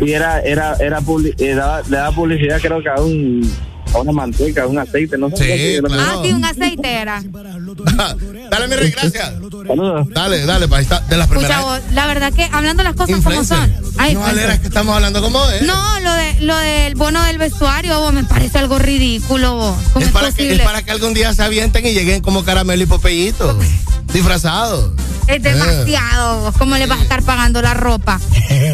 y 0.00 0.12
era, 0.12 0.40
era, 0.40 0.76
era 0.80 0.98
eh, 1.38 1.54
daba- 1.54 1.82
le 1.82 1.96
daba 1.96 2.14
publicidad 2.14 2.60
creo 2.60 2.82
que 2.82 2.88
a 2.88 3.00
un 3.00 3.70
a 3.92 3.98
una 3.98 4.12
manteca, 4.12 4.62
a 4.62 4.66
un 4.68 4.78
aceite, 4.78 5.18
no 5.18 5.28
sé. 5.30 5.36
Sí, 5.36 5.42
qué, 5.46 5.80
claro. 5.84 6.02
Ah, 6.06 6.20
sí, 6.22 6.32
un 6.32 6.44
aceite 6.44 6.92
era. 6.92 7.22
dale, 8.50 8.68
mi 8.68 8.76
rey, 8.76 8.90
gracias. 8.90 9.32
Saludos. 9.66 10.06
Dale, 10.10 10.46
dale, 10.46 10.68
pa, 10.68 10.76
ahí 10.76 10.82
está, 10.84 11.00
de 11.00 11.16
las 11.16 11.26
Escucha 11.28 11.48
primeras. 11.48 11.64
vos, 11.64 11.80
la 11.92 12.06
verdad 12.06 12.32
que 12.32 12.48
hablando 12.52 12.82
las 12.84 12.94
cosas 12.94 13.16
como 13.16 13.40
Influencer. 13.40 13.56
son. 13.58 13.92
Ay, 13.98 14.14
no, 14.14 14.20
pues, 14.20 14.32
Valera, 14.32 14.54
es 14.54 14.60
que 14.60 14.68
estamos 14.68 14.94
hablando 14.94 15.20
como 15.20 15.44
es. 15.50 15.62
no, 15.62 16.00
lo 16.00 16.12
de 16.14 16.40
lo 16.40 16.56
del 16.56 16.94
bono 16.94 17.22
del 17.24 17.38
vestuario 17.38 17.98
vos, 17.98 18.12
me 18.12 18.22
parece 18.24 18.58
algo 18.58 18.78
ridículo 18.78 19.56
vos. 19.56 19.76
¿Cómo 19.92 20.02
es, 20.04 20.06
es, 20.08 20.12
para 20.12 20.32
que, 20.32 20.52
es 20.52 20.60
para 20.60 20.82
que 20.82 20.90
algún 20.92 21.12
día 21.12 21.34
se 21.34 21.42
avienten 21.42 21.84
y 21.84 21.92
lleguen 21.92 22.22
como 22.22 22.44
caramelo 22.44 22.82
y 22.82 22.86
popeyito 22.86 23.58
disfrazado. 24.12 24.92
Es 25.26 25.42
demasiado, 25.42 26.48
eh. 26.48 26.52
¿Cómo 26.58 26.76
le 26.76 26.86
vas 26.86 26.98
a 26.98 27.02
estar 27.02 27.22
pagando 27.22 27.62
la 27.62 27.74
ropa? 27.74 28.20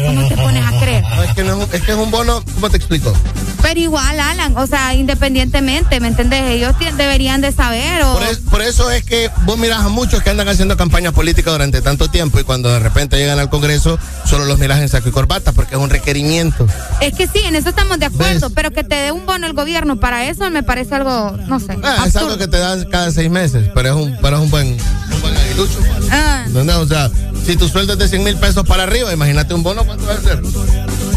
¿Cómo 0.07 0.27
te 0.27 0.35
pones 0.35 0.65
a 0.65 0.79
creer? 0.79 1.03
Es, 1.27 1.81
que 1.81 1.91
es 1.91 1.97
un 1.97 2.09
bono, 2.09 2.43
¿cómo 2.55 2.69
te 2.69 2.77
explico? 2.77 3.13
Pero 3.61 3.79
igual, 3.79 4.19
Alan, 4.19 4.55
o 4.57 4.65
sea, 4.65 4.93
independientemente, 4.93 5.99
¿me 5.99 6.07
entendés? 6.07 6.43
Ellos 6.51 6.73
deberían 6.95 7.41
de 7.41 7.51
saber. 7.51 8.03
O... 8.03 8.19
Por, 8.49 8.61
eso 8.61 8.89
es 8.91 9.03
que 9.03 9.29
vos 9.45 9.57
miras 9.57 9.79
a 9.79 9.89
muchos 9.89 10.23
que 10.23 10.29
andan 10.29 10.47
haciendo 10.47 10.77
campañas 10.77 11.13
políticas 11.13 11.53
durante 11.53 11.81
tanto 11.81 12.09
tiempo 12.09 12.39
y 12.39 12.43
cuando 12.43 12.69
de 12.69 12.79
repente 12.79 13.17
llegan 13.17 13.39
al 13.39 13.49
Congreso, 13.49 13.99
solo 14.25 14.45
los 14.45 14.57
miras 14.57 14.79
en 14.79 14.89
saco 14.89 15.09
y 15.09 15.11
corbata 15.11 15.51
porque 15.51 15.75
es 15.75 15.81
un 15.81 15.89
requerimiento. 15.89 16.65
Es 17.01 17.13
que 17.13 17.27
sí, 17.27 17.39
en 17.45 17.55
eso 17.55 17.69
estamos 17.69 17.99
de 17.99 18.05
acuerdo, 18.05 18.49
pero 18.51 18.71
que 18.71 18.83
te 18.83 18.95
dé 18.95 19.11
un 19.11 19.25
bono 19.25 19.47
el 19.47 19.53
gobierno 19.53 19.97
para 19.99 20.27
eso 20.29 20.49
me 20.49 20.63
parece 20.63 20.95
algo, 20.95 21.35
no 21.47 21.59
sé. 21.59 21.77
Ah, 21.83 22.05
es 22.07 22.15
algo 22.15 22.37
que 22.37 22.47
te 22.47 22.57
dan 22.57 22.85
cada 22.85 23.11
seis 23.11 23.29
meses, 23.29 23.69
pero 23.73 23.89
es 23.89 23.95
un, 23.95 24.17
pero 24.21 24.37
es 24.37 24.43
un 24.43 24.49
buen 24.49 24.77
pagadilucho. 25.17 25.79
Ah. 26.11 26.43
¿Entendés? 26.45 26.75
O 26.75 26.87
sea, 26.87 27.09
si 27.45 27.55
tu 27.55 27.67
sueldo 27.67 27.93
es 27.93 27.99
de 27.99 28.07
100 28.07 28.23
mil 28.23 28.37
pesos 28.37 28.65
para 28.65 28.83
arriba, 28.83 29.11
imagínate 29.13 29.53
un 29.53 29.63
bono, 29.63 29.85
¿cuánto 29.85 30.05
va 30.05 30.13
a 30.13 30.21
ser? 30.21 30.41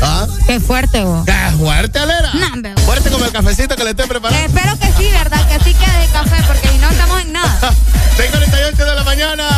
¿Ah? 0.02 0.26
Qué 0.46 0.60
fuerte 0.60 1.04
vos. 1.04 1.24
Qué 1.26 1.56
fuerte, 1.58 1.98
Alera. 1.98 2.32
No, 2.34 2.80
fuerte 2.80 3.10
como 3.10 3.24
el 3.24 3.32
cafecito 3.32 3.76
que 3.76 3.84
le 3.84 3.90
estoy 3.90 4.06
preparando. 4.06 4.46
Espero 4.46 4.78
que 4.78 4.86
sí, 5.02 5.08
¿verdad? 5.12 5.46
Que 5.48 5.64
sí 5.64 5.74
quede 5.74 6.04
el 6.04 6.10
café, 6.10 6.42
porque 6.46 6.68
si 6.68 6.78
no 6.78 6.88
estamos 6.90 7.20
en 7.20 7.32
nada. 7.32 7.58
6.48 8.16 8.76
de 8.76 8.94
la 8.94 9.04
mañana. 9.04 9.48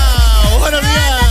Buenos 0.58 0.80
días. 0.80 1.21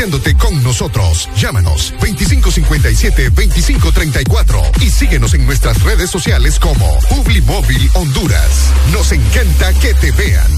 anunciándote 0.00 0.34
con 0.36 0.62
nosotros. 0.62 1.28
Llámanos 1.36 1.92
2557-2534 2.00 4.82
y 4.82 4.90
síguenos 4.90 5.32
en 5.34 5.44
nuestras 5.46 5.82
redes 5.82 6.10
sociales 6.10 6.58
como 6.58 6.98
Publimóvil 7.08 7.88
Honduras. 7.94 8.72
Nos 8.92 9.12
encanta 9.12 9.72
que 9.74 9.94
te 9.94 10.10
vean. 10.12 10.50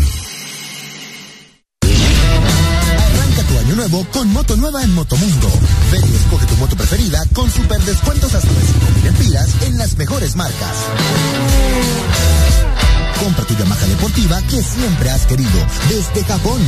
Arranca 2.99 3.43
tu 3.49 3.59
año 3.59 3.77
nuevo 3.77 4.05
con 4.13 4.33
moto 4.33 4.57
nueva 4.57 4.83
en 4.83 4.93
Motomundo. 4.95 5.49
Ven 5.91 6.03
y 6.05 6.15
escoge 6.15 6.47
tu 6.47 6.57
moto 6.57 6.77
preferida 6.77 7.23
con 7.33 7.51
super 7.51 7.81
descuentos 7.83 8.35
hasta 8.35 8.49
de 8.49 8.61
5.000 8.61 9.07
empiras 9.09 9.49
en 9.63 9.79
las 9.79 9.97
mejores 9.97 10.37
marcas. 10.37 10.77
Compra 13.21 13.45
tu 13.45 13.57
Yamaha 13.57 13.87
deportiva 13.87 14.43
que 14.43 14.63
siempre 14.63 15.11
has 15.11 15.27
querido 15.27 15.67
desde 15.89 16.25
Japón. 16.25 16.61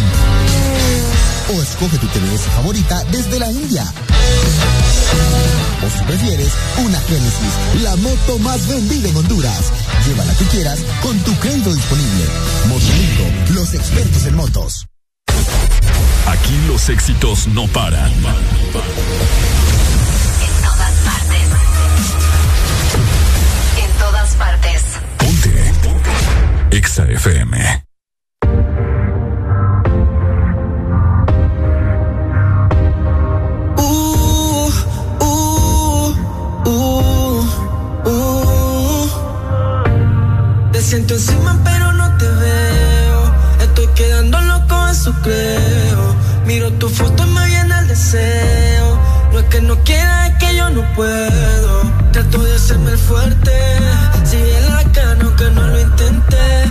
O 1.54 1.62
escoge 1.62 1.98
tu 1.98 2.06
TVS 2.08 2.42
favorita 2.54 3.04
desde 3.10 3.38
la 3.38 3.50
India. 3.50 3.84
O 5.84 5.90
si 5.90 6.04
prefieres, 6.04 6.52
una 6.84 6.98
Genesis, 7.00 7.82
la 7.82 7.96
moto 7.96 8.38
más 8.38 8.66
vendida 8.68 9.08
en 9.08 9.16
Honduras. 9.16 9.72
Llévala 10.06 10.34
que 10.34 10.44
quieras 10.46 10.80
con 11.02 11.18
tu 11.20 11.34
crédito 11.36 11.74
disponible. 11.74 12.24
Motomundo, 12.68 13.54
los 13.60 13.74
expertos 13.74 14.26
en 14.26 14.36
motos. 14.36 14.86
Aquí 16.26 16.56
los 16.68 16.88
éxitos 16.88 17.48
no 17.48 17.66
paran. 17.68 18.10
En 18.12 18.72
todas 18.72 19.53
Exa 26.74 27.04
FM. 27.04 27.84
Uh, 33.78 34.70
uh, 35.20 36.14
uh, 36.66 37.44
siento 40.80 41.14
encima 41.14 41.60
pero 41.62 41.92
no 41.92 42.18
te 42.18 42.26
veo. 42.26 43.34
Estoy 43.60 43.86
quedando 43.94 44.40
loco, 44.40 44.88
eso 44.88 45.14
creo. 45.22 46.16
Miro 46.44 46.72
tu 46.72 46.88
foto 46.88 47.22
y 47.24 47.30
me 47.30 47.46
viene 47.46 47.78
el 47.78 47.86
deseo. 47.86 48.93
No 49.34 49.40
es 49.40 49.46
que 49.46 49.60
no 49.62 49.76
quiera, 49.82 50.28
es 50.28 50.34
que 50.36 50.54
yo 50.54 50.70
no 50.70 50.94
puedo. 50.94 51.82
Trato 52.12 52.44
de 52.44 52.54
hacerme 52.54 52.92
el 52.92 52.98
fuerte. 52.98 53.50
Si 54.24 54.36
en 54.36 54.68
la 54.72 54.84
cana, 54.92 55.24
aunque 55.24 55.50
no 55.50 55.66
lo 55.66 55.80
intenté. 55.80 56.62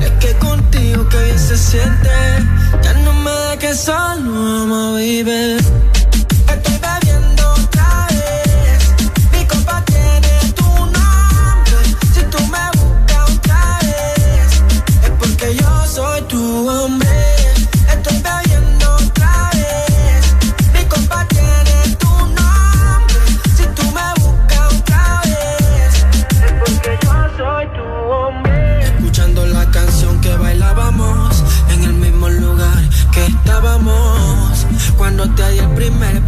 Es 0.00 0.10
que 0.20 0.32
contigo 0.38 1.08
que 1.08 1.18
bien 1.24 1.36
se 1.36 1.58
siente. 1.58 2.10
Ya 2.80 2.94
no 3.04 3.12
me 3.12 3.30
dejes 3.50 3.80
solo, 3.80 4.62
ama, 4.62 4.92
baby. 4.92 5.91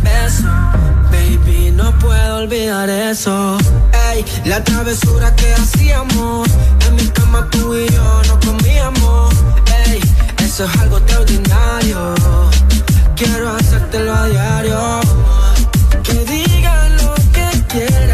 Beso. 0.04 0.48
Baby, 1.10 1.72
no 1.72 1.96
puedo 1.98 2.36
olvidar 2.38 2.88
eso. 2.88 3.58
Ey, 4.10 4.24
la 4.44 4.62
travesura 4.62 5.34
que 5.34 5.52
hacíamos 5.54 6.48
en 6.86 6.96
mi 6.96 7.06
cama 7.08 7.48
tú 7.50 7.74
y 7.76 7.86
yo 7.88 8.22
no 8.28 8.38
comíamos. 8.40 9.34
Ey, 9.86 10.00
eso 10.44 10.64
es 10.64 10.80
algo 10.80 10.98
extraordinario. 10.98 12.14
Quiero 13.16 13.56
hacértelo 13.56 14.12
a 14.14 14.26
diario. 14.26 15.00
Que 16.02 16.24
digan 16.24 16.96
lo 16.98 17.14
que 17.32 17.48
quieran. 17.68 18.13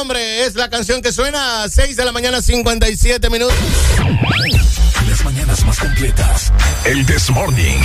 Nombre 0.00 0.46
es 0.46 0.54
la 0.54 0.70
canción 0.70 1.02
que 1.02 1.12
suena 1.12 1.62
a 1.62 1.68
6 1.68 1.94
de 1.94 2.04
la 2.06 2.10
mañana, 2.10 2.40
57 2.40 3.28
minutos. 3.28 3.54
Las 5.06 5.22
mañanas 5.26 5.62
más 5.66 5.78
completas. 5.78 6.50
El 6.86 7.04
This 7.04 7.28
Morning. 7.28 7.78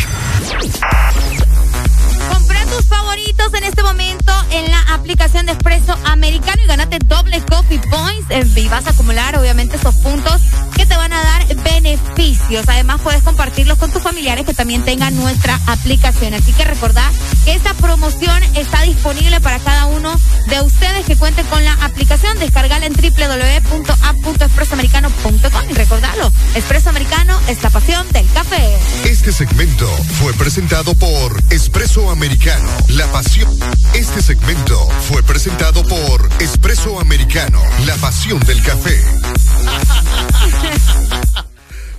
Compré 2.31 2.65
tus 2.67 2.85
favoritos 2.85 3.53
en 3.53 3.65
este 3.65 3.83
momento 3.83 4.31
en 4.51 4.71
la 4.71 4.79
aplicación 4.93 5.45
de 5.45 5.51
Espresso 5.51 5.93
Americano 6.05 6.61
y 6.63 6.67
gánate 6.67 6.99
doble 6.99 7.41
coffee 7.49 7.81
points 7.89 8.57
y 8.57 8.69
vas 8.69 8.87
a 8.87 8.91
acumular 8.91 9.37
obviamente 9.37 9.75
esos 9.75 9.95
puntos 9.95 10.39
te 10.87 10.95
van 10.95 11.11
a 11.13 11.21
dar 11.21 11.45
beneficios. 11.55 12.65
Además 12.67 13.01
puedes 13.01 13.21
compartirlos 13.23 13.77
con 13.77 13.91
tus 13.91 14.01
familiares 14.01 14.45
que 14.45 14.53
también 14.53 14.83
tengan 14.83 15.13
nuestra 15.15 15.59
aplicación. 15.67 16.33
Así 16.33 16.51
que 16.53 16.63
recordad 16.63 17.11
que 17.43 17.53
esta 17.53 17.73
promoción 17.75 18.41
está 18.55 18.81
disponible 18.83 19.41
para 19.41 19.59
cada 19.59 19.87
uno 19.87 20.17
de 20.47 20.61
ustedes 20.61 21.05
que 21.05 21.15
cuenten 21.15 21.45
con 21.47 21.63
la 21.63 21.73
aplicación. 21.73 22.37
Descargala 22.39 22.85
en 22.85 22.93
www.app.expresoamericano.com 22.93 25.69
y 25.69 25.73
recordalo, 25.73 26.31
Espresso 26.55 26.89
Americano 26.89 27.39
es 27.47 27.61
la 27.63 27.69
pasión 27.69 28.05
del 28.11 28.27
café. 28.31 28.77
Este 29.05 29.31
segmento 29.31 29.87
fue 30.21 30.33
presentado 30.33 30.93
por 30.95 31.41
Espresso 31.49 32.09
Americano, 32.09 32.69
la 32.89 33.09
pasión. 33.11 33.49
Este 33.93 34.21
segmento 34.21 34.77
fue 35.09 35.23
presentado 35.23 35.83
por 35.83 36.29
Espresso 36.39 36.99
Americano, 36.99 37.61
la 37.85 37.95
pasión 37.95 38.39
del 38.41 38.61
café. 38.61 39.01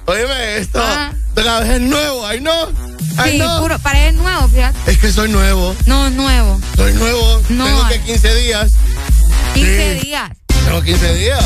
Óyeme, 0.07 0.59
esto. 0.59 0.81
La 1.37 1.61
vez 1.61 1.71
es 1.71 1.81
nuevo, 1.81 2.27
ay 2.27 2.41
no. 2.41 2.53
Ay, 3.19 3.33
sí, 3.33 3.39
no. 3.39 3.61
puro, 3.61 3.79
paredes 3.79 4.15
nuevo, 4.15 4.49
fíjate. 4.49 4.91
Es 4.91 4.99
que 4.99 5.13
soy 5.13 5.31
nuevo. 5.31 5.75
No, 5.87 6.11
nuevo. 6.11 6.61
Soy 6.77 6.93
nuevo. 6.95 7.43
No. 7.49 7.65
Tengo 7.65 7.89
que 7.89 8.01
15 8.03 8.35
días. 8.37 8.73
15 9.55 9.99
Sí. 10.01 10.07
días. 10.07 10.31
Tengo 10.65 10.83
15 10.83 11.15
días. 11.15 11.45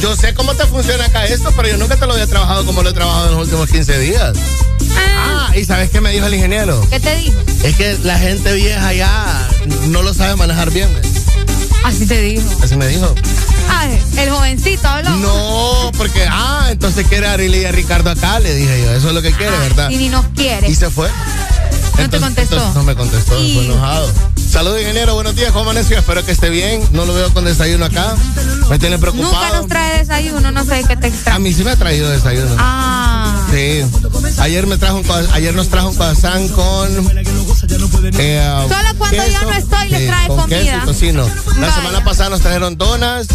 Yo 0.00 0.16
sé 0.16 0.34
cómo 0.34 0.54
te 0.54 0.64
funciona 0.66 1.04
acá 1.04 1.26
esto, 1.26 1.52
pero 1.56 1.68
yo 1.68 1.76
nunca 1.76 1.96
te 1.96 2.06
lo 2.06 2.12
había 2.14 2.26
trabajado 2.26 2.64
como 2.66 2.82
lo 2.82 2.90
he 2.90 2.92
trabajado 2.92 3.26
en 3.26 3.32
los 3.34 3.42
últimos 3.44 3.68
15 3.70 3.98
días. 3.98 4.36
Ah, 5.16 5.50
¿y 5.56 5.64
sabes 5.64 5.90
qué 5.90 6.00
me 6.00 6.10
dijo 6.10 6.26
el 6.26 6.34
ingeniero? 6.34 6.84
¿Qué 6.90 6.98
te 7.00 7.16
dijo? 7.16 7.38
Es 7.62 7.76
que 7.76 7.98
la 8.02 8.18
gente 8.18 8.52
vieja 8.52 8.92
ya 8.94 9.48
no 9.88 10.02
lo 10.02 10.12
sabe 10.12 10.34
manejar 10.36 10.70
bien. 10.70 10.88
Así 11.84 12.06
te 12.06 12.20
dijo. 12.20 12.48
Así 12.62 12.76
me 12.76 12.86
dijo. 12.88 13.14
El 14.16 14.30
jovencito 14.30 14.86
habló. 14.88 15.10
No, 15.16 15.90
porque, 15.96 16.24
ah, 16.30 16.68
entonces 16.70 17.06
quiere 17.08 17.26
a 17.26 17.32
Arely 17.32 17.58
y 17.62 17.64
a 17.64 17.72
Ricardo 17.72 18.10
acá, 18.10 18.38
le 18.38 18.54
dije 18.54 18.82
yo. 18.84 18.92
Eso 18.92 19.08
es 19.08 19.14
lo 19.14 19.22
que 19.22 19.32
quiere, 19.32 19.56
¿verdad? 19.58 19.90
Y 19.90 19.96
ni 19.96 20.08
nos 20.08 20.24
quiere. 20.36 20.68
Y 20.68 20.74
se 20.74 20.90
fue. 20.90 21.08
No 21.98 22.08
te 22.08 22.18
contestó. 22.20 22.56
entonces 22.56 22.74
no 22.74 22.82
me 22.84 22.94
contestó, 22.94 23.40
Y- 23.42 23.54
fue 23.54 23.64
enojado. 23.64 24.10
Saludos, 24.50 24.80
ingeniero, 24.80 25.14
buenos 25.14 25.34
días, 25.34 25.50
¿cómo 25.50 25.62
amaneció? 25.70 25.98
Espero 25.98 26.24
que 26.24 26.32
esté 26.32 26.50
bien. 26.50 26.82
No 26.92 27.04
lo 27.06 27.14
veo 27.14 27.32
con 27.32 27.44
desayuno 27.44 27.86
acá. 27.86 28.14
Me 28.68 28.78
tiene 28.78 28.96
Nunca 28.96 29.10
preocupado. 29.12 29.56
nos 29.56 29.68
trae 29.68 29.98
desayuno, 29.98 30.50
no 30.52 30.64
sé 30.64 30.84
qué 30.86 30.96
te 30.96 31.06
A 31.06 31.08
extraña. 31.10 31.38
mí 31.38 31.52
sí 31.52 31.64
me 31.64 31.70
ha 31.70 31.76
traído 31.76 32.10
desayuno. 32.10 32.54
Ah. 32.58 33.21
Sí. 33.52 33.84
Ayer 34.40 34.66
me 34.66 34.78
trajo 34.78 34.96
un 34.98 35.04
ayer 35.34 35.54
nos 35.54 35.68
trajo 35.68 35.90
un 35.90 35.94
croissant 35.94 36.50
con 36.52 36.88
eh, 36.90 38.42
Solo 38.68 38.98
cuando 38.98 39.26
yo 39.28 39.42
no 39.42 39.52
estoy 39.52 39.88
les 39.90 40.00
Sí, 40.00 40.06
trae 40.06 40.26
con 40.28 40.36
comida. 40.38 40.58
queso 40.62 40.76
y 40.82 40.86
tocino. 40.86 41.22
La 41.56 41.60
Vaya. 41.60 41.74
semana 41.74 42.04
pasada 42.04 42.30
nos 42.30 42.40
trajeron 42.40 42.78
donas 42.78 43.26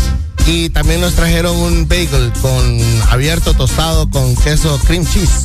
y 0.47 0.70
también 0.70 1.01
nos 1.01 1.13
trajeron 1.13 1.55
un 1.55 1.88
bagel 1.88 2.32
con 2.41 2.82
abierto 3.11 3.53
tostado 3.53 4.09
con 4.09 4.36
queso 4.38 4.80
cream 4.88 5.05
cheese. 5.05 5.43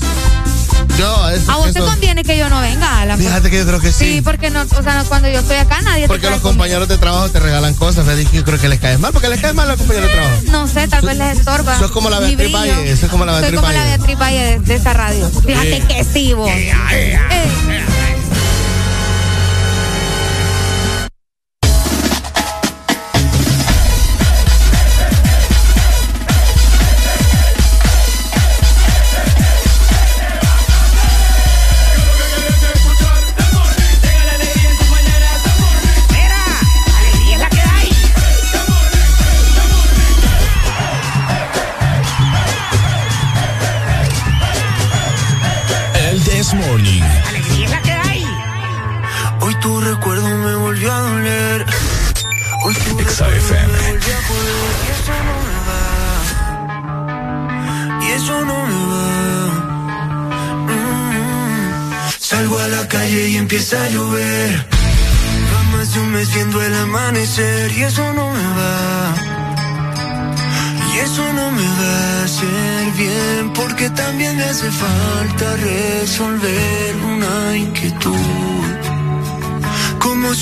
Yo 0.98 1.24
a 1.24 1.30
A 1.30 1.56
vos 1.56 1.72
te 1.72 1.80
conviene 1.80 2.22
que 2.22 2.36
yo 2.36 2.48
no 2.48 2.60
venga, 2.60 3.00
Alan. 3.00 3.18
Fíjate 3.18 3.50
que 3.50 3.58
yo 3.58 3.66
creo 3.66 3.80
que 3.80 3.92
sí. 3.92 4.14
Sí, 4.14 4.22
porque 4.22 4.50
no, 4.50 4.62
o 4.62 4.82
sea, 4.82 5.04
cuando 5.08 5.28
yo 5.28 5.40
estoy 5.40 5.56
acá 5.56 5.80
nadie 5.82 6.06
Porque 6.06 6.26
te 6.26 6.30
los 6.30 6.40
compañeros 6.40 6.88
de 6.88 6.98
trabajo 6.98 7.28
te 7.30 7.40
regalan 7.40 7.74
cosas. 7.74 8.06
Y 8.18 8.36
yo 8.36 8.44
creo 8.44 8.60
que 8.60 8.68
les 8.68 8.80
caes 8.80 8.98
mal, 8.98 9.12
porque 9.12 9.28
les 9.28 9.40
caes 9.40 9.54
mal 9.54 9.66
a 9.66 9.72
los 9.72 9.78
compañeros 9.78 10.08
de 10.08 10.14
trabajo. 10.14 10.42
No 10.50 10.68
sé, 10.68 10.88
tal 10.88 11.04
vez 11.04 11.16
les 11.16 11.38
estorba. 11.38 11.78
Sos 11.78 11.90
como 11.90 12.10
la 12.10 12.20
Beatriz. 12.20 12.52
Valle, 12.52 12.96
sos 12.96 13.10
como 13.10 13.24
la 13.24 13.32
Soy 13.32 13.40
Beatriz 13.42 13.60
como 13.60 13.72
la 13.72 13.78
Valle. 13.78 13.96
Beatriz 13.96 14.18
Valle 14.18 14.44
de, 14.44 14.58
de 14.60 14.74
esta 14.74 14.92
radio. 14.92 15.30
Fíjate 15.30 15.80
que 15.88 16.04
sí, 16.04 16.32
vos. 16.34 16.50
Eh. 16.50 17.18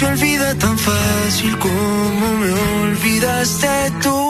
Se 0.01 0.07
olvida 0.07 0.55
tan 0.55 0.79
fácil 0.79 1.59
como 1.59 2.27
me 2.39 2.51
olvidaste 2.83 3.69
tú? 4.03 4.30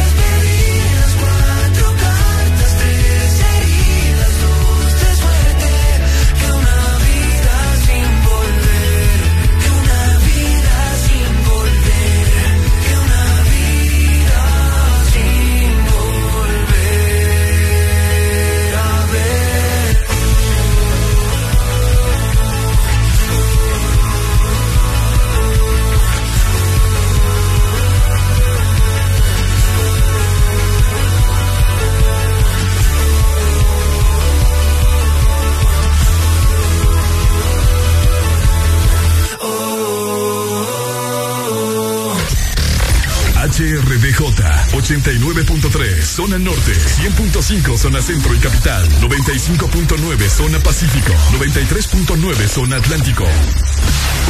89.3 44.81 46.01
zona 46.01 46.39
norte, 46.39 46.73
100.5 46.73 47.77
zona 47.77 48.01
centro 48.01 48.33
y 48.33 48.39
capital, 48.39 48.83
95.9 48.99 50.27
zona 50.27 50.59
pacífico, 50.59 51.13
93.9 51.37 52.47
zona 52.47 52.77
atlántico. 52.77 53.23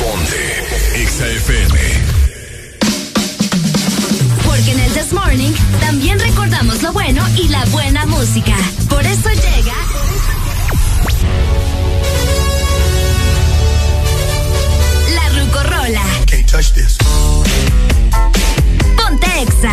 Ponte 0.02 1.06
XAFM. 1.08 1.80
Porque 4.46 4.72
en 4.72 4.80
el 4.82 4.92
This 4.92 5.14
Morning 5.14 5.52
también 5.80 6.20
recordamos 6.20 6.82
lo 6.82 6.92
bueno 6.92 7.26
y 7.38 7.48
la 7.48 7.64
buena 7.66 8.06
música. 8.06 8.56
Por 8.90 9.06
eso 9.06 9.30
llega. 9.30 9.76
La 15.16 15.30
Rucorola. 15.30 16.04
Can't 16.28 16.46
touch 16.52 16.74
this. 16.74 16.98
Exa. 19.42 19.72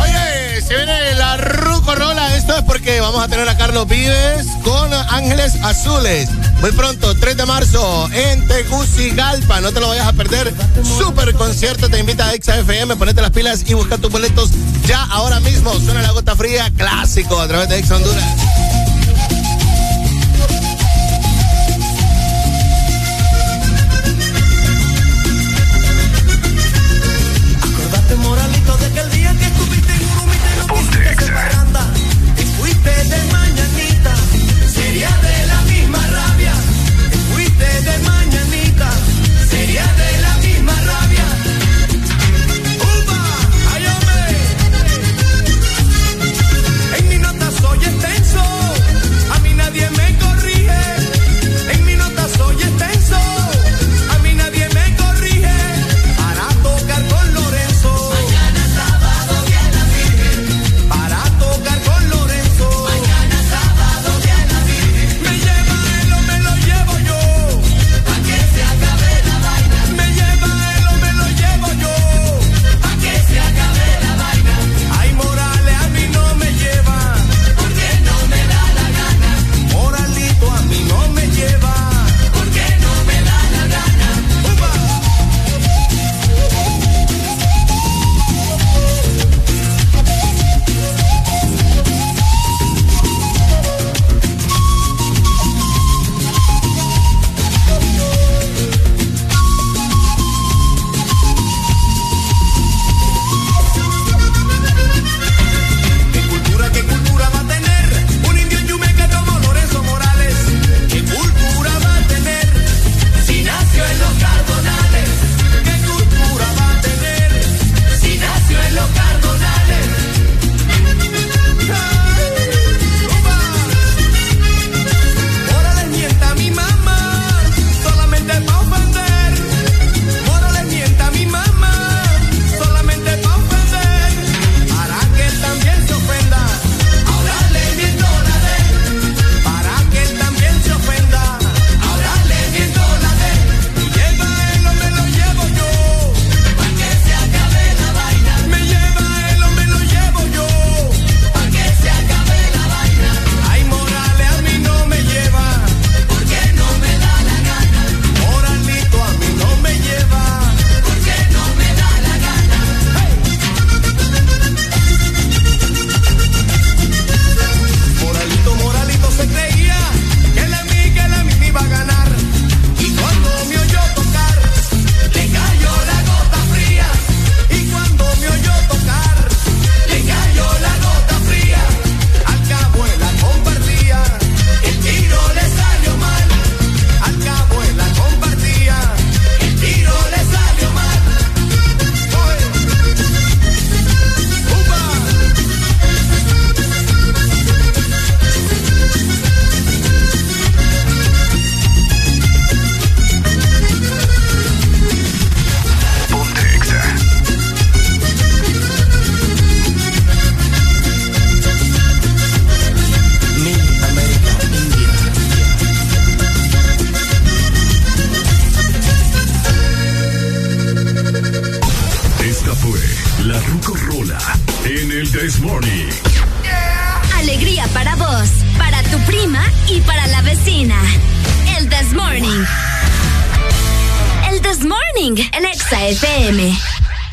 Oye, 0.00 0.60
se 0.60 0.76
viene 0.76 1.14
la 1.16 1.36
rucorola. 1.36 2.36
Esto 2.36 2.56
es 2.56 2.62
porque 2.62 3.00
vamos 3.00 3.24
a 3.24 3.28
tener 3.28 3.48
a 3.48 3.56
Carlos 3.56 3.88
Vives 3.88 4.46
con 4.62 4.92
Ángeles 4.94 5.56
Azules. 5.64 6.28
Muy 6.60 6.70
pronto, 6.70 7.12
3 7.16 7.36
de 7.36 7.46
marzo, 7.46 8.08
en 8.12 8.46
Tegucigalpa. 8.46 9.60
No 9.60 9.72
te 9.72 9.80
lo 9.80 9.88
vayas 9.88 10.06
a 10.06 10.12
perder. 10.12 10.54
Super 10.96 11.34
concierto. 11.34 11.88
Te 11.88 11.98
invita 11.98 12.28
a 12.28 12.34
Exa 12.34 12.56
FM. 12.60 12.94
Ponete 12.94 13.20
las 13.20 13.32
pilas 13.32 13.64
y 13.66 13.74
busca 13.74 13.98
tus 13.98 14.12
boletos 14.12 14.50
ya 14.86 15.02
ahora 15.10 15.40
mismo. 15.40 15.72
Suena 15.80 16.02
la 16.02 16.12
gota 16.12 16.36
fría 16.36 16.70
clásico 16.76 17.40
a 17.40 17.48
través 17.48 17.68
de 17.68 17.78
Exa 17.78 17.96
Honduras. 17.96 18.24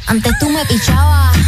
Antes 0.10 0.34
tú 0.40 0.50
me 0.50 0.66
pichabas. 0.66 1.39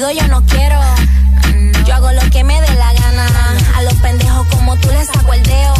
contigo 0.00 0.10
yo 0.10 0.28
no 0.28 0.42
quiero. 0.46 0.80
Mm, 1.54 1.84
yo 1.84 1.94
hago 1.94 2.12
lo 2.12 2.30
que 2.30 2.44
me 2.44 2.60
dé 2.60 2.74
la 2.74 2.92
gana. 2.92 3.26
A 3.76 3.82
los 3.82 3.94
pendejos 3.94 4.46
como 4.48 4.76
tú 4.76 4.88
les 4.90 5.06
saco 5.06 5.32
el 5.32 5.42
dedo. 5.42 5.74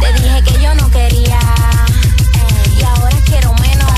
Te 0.00 0.12
dije 0.22 0.42
que 0.42 0.62
yo 0.62 0.74
no 0.74 0.90
quería. 0.90 1.38
Y 2.78 2.82
ahora 2.84 3.16
quiero 3.26 3.54
menos. 3.54 3.92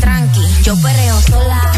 Tranqui, 0.00 0.62
yo 0.62 0.74
perreo 0.80 1.20
sola 1.22 1.69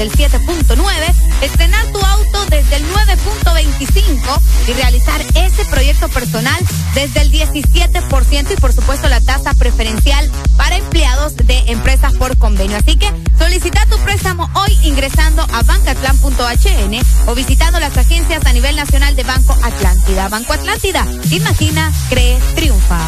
desde 0.00 0.24
el 0.24 0.30
7.9, 0.32 1.14
estrenar 1.42 1.84
tu 1.92 1.98
auto 1.98 2.46
desde 2.46 2.76
el 2.76 2.84
9.25 2.90 4.40
y 4.68 4.72
realizar 4.72 5.20
ese 5.34 5.64
proyecto 5.66 6.08
personal 6.08 6.58
desde 6.94 7.20
el 7.20 7.30
17% 7.30 8.46
y 8.50 8.60
por 8.60 8.72
supuesto 8.72 9.08
la 9.08 9.20
tasa 9.20 9.52
preferencial 9.54 10.30
para 10.56 10.76
empleados 10.76 11.36
de 11.36 11.58
empresas 11.66 12.14
por 12.14 12.38
convenio. 12.38 12.78
Así 12.78 12.96
que 12.96 13.12
solicita 13.38 13.84
tu 13.86 13.98
préstamo 13.98 14.48
hoy 14.54 14.78
ingresando 14.84 15.42
a 15.52 15.62
bancatlan.hn 15.62 17.00
o 17.26 17.34
visitando 17.34 17.78
las 17.78 17.96
agencias 17.98 18.46
a 18.46 18.52
nivel 18.54 18.76
nacional 18.76 19.14
de 19.16 19.24
Banco 19.24 19.54
Atlántida. 19.62 20.28
Banco 20.28 20.54
Atlántida, 20.54 21.06
imagina, 21.30 21.92
cree, 22.08 22.38
triunfa. 22.54 23.06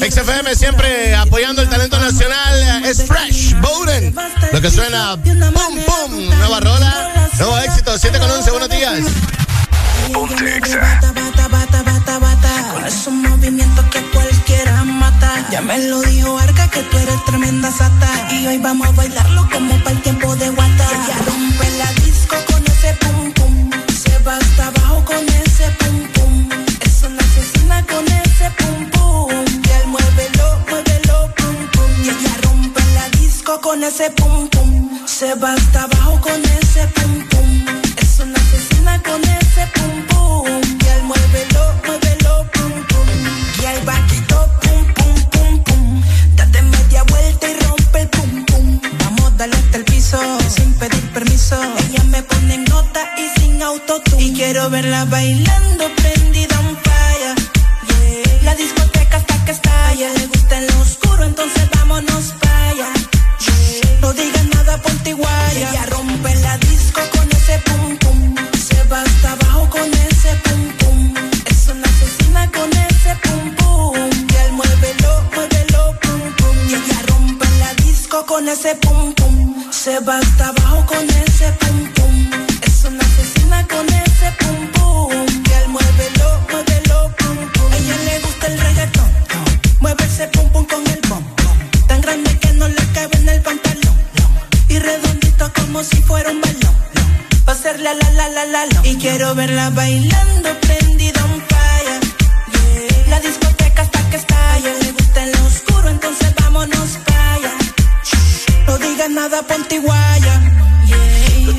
XFM 0.00 0.54
siempre 0.54 1.14
apoyando 1.14 1.60
el 1.60 1.68
talento 1.68 1.98
nacional. 1.98 2.84
Es 2.84 3.04
Fresh 3.04 3.58
Bowden. 3.60 4.14
Lo 4.52 4.60
que 4.60 4.70
suena. 4.70 5.16
¡Pum, 5.22 5.78
pum! 5.86 6.28
Nueva 6.38 6.60
rola. 6.60 7.28
Nuevo 7.38 7.58
éxito. 7.58 7.98
7 7.98 8.18
con 8.18 8.30
11. 8.30 8.50
Buenos 8.50 8.68
días. 8.68 9.00
Ponte 10.12 10.56
Exa. 10.56 11.00
Con 12.72 12.86
esos 12.86 13.12
movimientos 13.12 13.84
que 13.86 14.00
cualquiera 14.10 14.84
mata. 14.84 15.46
Ya 15.50 15.60
me 15.60 15.78
lo 15.78 16.00
dijo 16.02 16.38
Arca 16.38 16.68
que 16.70 16.82
tú 16.82 16.98
eres 16.98 17.24
tremenda 17.26 17.70
sata. 17.70 18.28
Y 18.30 18.46
hoy 18.46 18.58
vamos 18.58 18.88
a 18.88 18.92
bailarlo 18.92 19.48
como 19.50 19.76
para 19.78 19.90
el 19.90 20.02
tiempo 20.02 20.34
de 20.36 20.48
Guata. 20.50 20.88
rompe 21.26 21.70
la 21.78 21.97
Quiero 54.34 54.70
verla 54.70 55.04
bailando 55.06 55.84
prendida 55.96 56.60
un 56.60 56.76
falla. 56.76 57.34
La 58.42 58.54
discoteca 58.54 59.16
hasta 59.16 59.44
que 59.44 59.50
estalla. 59.50 60.08
Le 60.14 60.26
gusta 60.26 60.58
en 60.58 60.66
lo 60.68 60.80
oscuro, 60.80 61.24
entonces 61.24 61.68
vámonos 61.74 62.34
para 62.40 62.68
allá. 62.68 62.92
No 64.00 64.12
digas 64.12 64.44
nada, 64.54 64.80
ponte 64.80 65.12
guaya. 65.14 65.70
Ella 65.70 65.86
rompe 65.86 66.34
la 66.36 66.56
disco 66.58 67.00
con 67.12 67.28
ese 67.32 67.58
pum 67.66 67.96
pum. 67.98 68.34
Se 68.56 68.82
va 68.84 69.02
hasta 69.02 69.32
abajo 69.32 69.68
con 69.70 69.92
ese 69.92 70.30
pum 70.44 70.62
pum. 70.78 71.14
Es 71.46 71.68
una 71.68 71.88
asesina 71.88 72.50
con 72.52 72.70
ese 72.72 73.16
pum 73.24 73.54
pum. 73.56 74.10
Y 74.30 74.36
él 74.36 74.52
muévelo, 74.52 75.24
muévelo, 75.34 75.98
pum 76.00 76.22
pum. 76.38 76.56
Y 76.68 76.74
ella 76.74 77.02
rompe 77.08 77.46
la 77.58 77.74
disco 77.82 78.24
con 78.24 78.48
ese 78.48 78.76
pum 78.76 79.12
pum. 79.14 79.72
Se 79.72 79.98
va 80.00 80.18
hasta 80.18 80.48
abajo 80.48 80.86
con 80.86 81.04
ese 81.10 81.52
pum 81.52 81.67
como 95.78 95.88
si 95.88 96.02
fuera 96.02 96.32
un 96.32 96.40
balón. 96.40 96.74
Va 97.48 97.52
a 97.52 97.54
ser 97.54 97.78
la 97.78 97.94
la 97.94 98.10
la 98.10 98.28
la 98.28 98.44
la 98.46 98.66
la. 98.66 98.80
Y 98.82 98.96
quiero 98.96 99.36
verla 99.36 99.70
bailando 99.70 100.48
prendida 100.60 101.24
un 101.24 101.40
fire. 101.50 102.00
Yeah. 102.52 103.10
La 103.10 103.20
discoteca 103.20 103.82
hasta 103.82 104.10
que 104.10 104.16
estalle. 104.16 104.72
Le 104.82 104.90
gusta 104.90 105.22
en 105.22 105.30
lo 105.30 105.46
oscuro, 105.46 105.88
entonces 105.88 106.34
vámonos 106.40 106.98
para. 107.06 107.52
No 108.66 108.76
digas 108.78 109.10
nada, 109.10 109.42
ponte 109.42 109.78
guaya. 109.78 110.34
Yeah. 110.86 111.46
Lo 111.46 111.54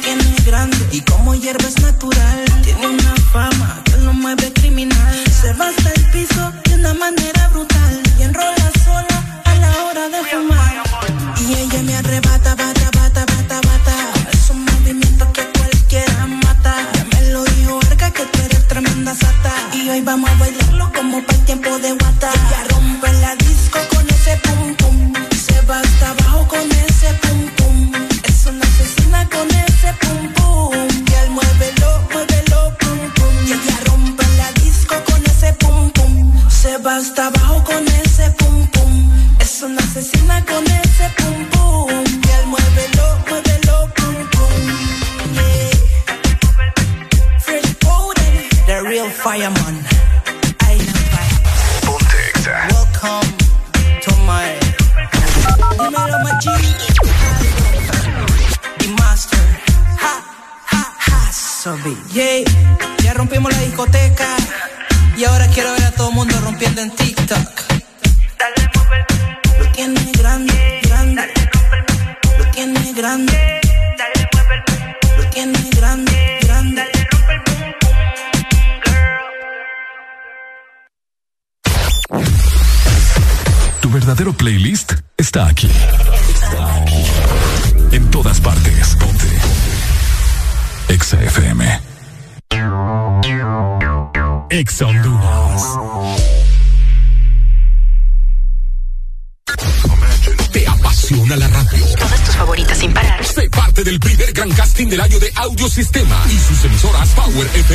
grande 0.46 0.78
y 0.92 1.00
como 1.00 1.34
hierba 1.36 1.66
es 1.70 1.80
natural. 1.82 2.44
Tiene 2.62 2.88
una 2.88 3.16
fama 3.32 3.82
que 3.86 3.98
lo 4.00 4.12
mueve 4.12 4.52
criminal. 4.52 5.24
Se 5.32 5.54
va 5.54 5.70
el 5.70 6.12
piso 6.12 6.52
de 6.66 6.76
una 6.76 6.94
manera 6.94 7.48
brutal. 7.54 7.79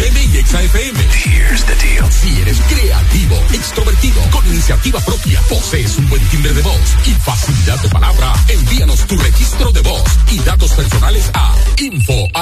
FM 0.05 0.25
y 0.35 0.37
Exa 0.37 0.63
FM. 0.63 1.01
Here's 1.25 1.65
the 1.65 1.75
deal. 1.77 2.11
Si 2.11 2.41
eres 2.43 2.61
creativo, 2.69 3.37
extrovertido, 3.55 4.21
con 4.31 4.47
iniciativa 4.47 5.01
propia, 5.01 5.41
posees 5.49 5.97
un 5.97 6.07
buen 6.11 6.23
timbre 6.29 6.53
de 6.53 6.61
voz 6.61 6.97
y 7.07 7.13
facilidad 7.13 7.81
de 7.81 7.89
palabra, 7.89 8.35
envíanos 8.49 9.07
tu 9.07 9.17
registro 9.17 9.73
de 9.73 9.81
voz 9.81 10.05
y 10.31 10.39
datos 10.41 10.73
personales 10.73 11.31
a 11.33 11.55
info.as.hn. 11.79 12.35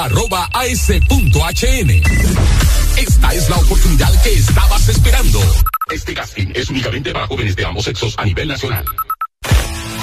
Esta 2.97 3.33
es 3.33 3.49
la 3.49 3.55
oportunidad 3.55 4.23
que 4.23 4.33
estabas 4.33 4.89
esperando. 4.89 5.39
Este 5.89 6.13
casting 6.13 6.51
es 6.53 6.69
únicamente 6.69 7.13
para 7.13 7.27
jóvenes 7.27 7.55
de 7.55 7.65
ambos 7.65 7.85
sexos 7.85 8.15
a 8.17 8.25
nivel 8.25 8.49
nacional. 8.49 8.83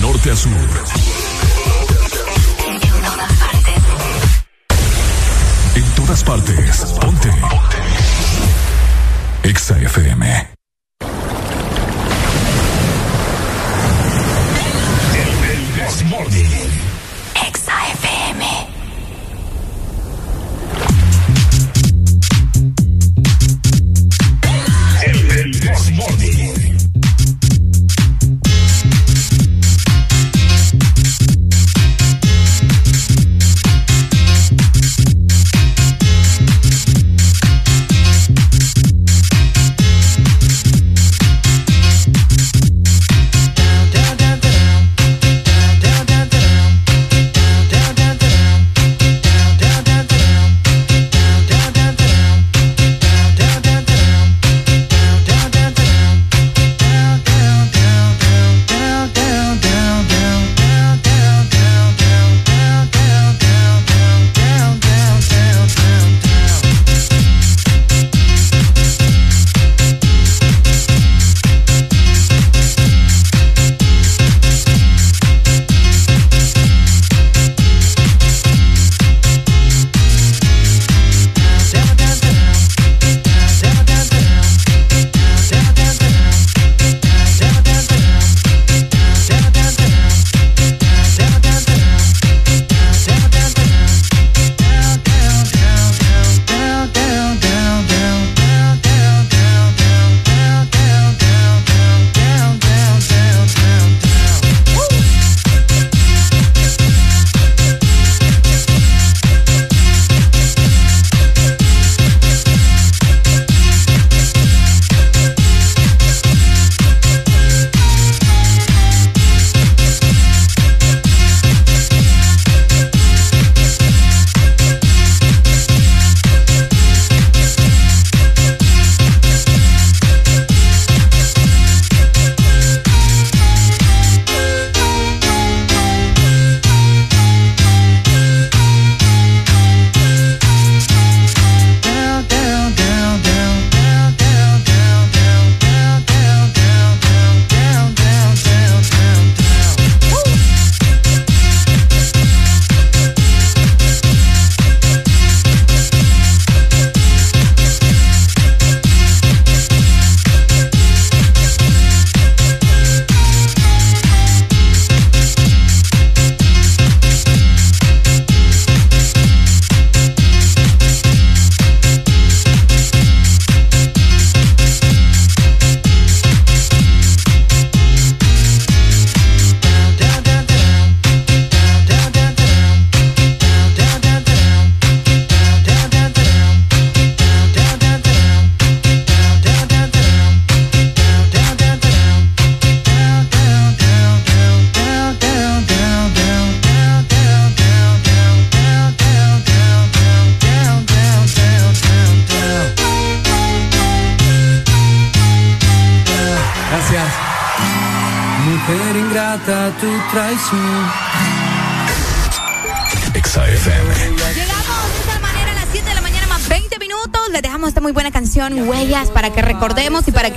Norte 0.00 0.30
a 0.30 0.36
sur. 0.36 0.50
En 5.76 5.94
todas 5.94 6.24
partes. 6.24 6.84
Ponte. 7.00 7.30
Exa 9.42 9.78
FM. 9.78 10.59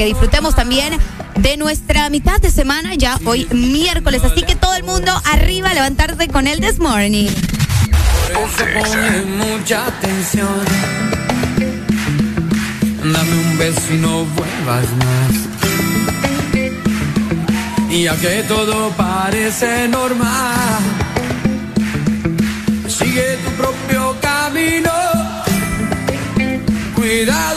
Que 0.03 0.07
disfrutemos 0.09 0.53
también 0.53 0.97
de 1.37 1.55
nuestra 1.55 2.09
mitad 2.09 2.41
de 2.41 2.51
semana, 2.51 2.93
ya 2.95 3.17
hoy 3.23 3.47
miércoles. 3.51 4.21
Así 4.25 4.43
que 4.43 4.53
todo 4.53 4.75
el 4.75 4.83
mundo 4.83 5.13
arriba 5.31 5.69
a 5.69 5.73
levantarse 5.73 6.27
con 6.27 6.45
el 6.45 6.59
This 6.59 6.77
Morning. 6.77 7.29
Mucha 9.37 9.87
atención. 9.87 10.65
Dame 13.13 13.33
un 13.45 13.57
beso 13.57 13.93
y 13.93 13.97
no 13.97 14.25
vuelvas 14.25 14.85
más. 15.05 15.31
Y 17.89 18.03
ya 18.03 18.17
que 18.17 18.43
todo 18.43 18.89
parece 18.97 19.87
normal, 19.87 20.81
sigue 22.89 23.37
tu 23.45 23.51
propio 23.51 24.17
camino. 24.19 24.91
Cuidado, 26.93 27.52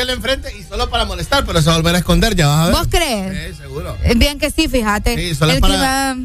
enfrente 0.00 0.52
y 0.56 0.62
solo 0.62 0.88
para 0.90 1.04
molestar, 1.04 1.44
pero 1.46 1.60
se 1.60 1.66
va 1.68 1.74
a 1.74 1.78
volver 1.78 1.94
a 1.94 1.98
esconder, 1.98 2.34
ya 2.36 2.46
vas 2.48 2.58
a 2.58 2.66
ver. 2.66 2.74
¿Vos 2.76 2.86
crees? 2.90 3.56
Sí, 3.56 3.62
seguro. 3.62 3.96
Eh, 4.02 4.14
Bien 4.16 4.38
que 4.38 4.50
sí, 4.50 4.68
fíjate. 4.68 5.16
Sí, 5.16 5.34
solo 5.34 5.52
el 5.52 5.60
para- 5.60 5.72
clima 5.74 6.14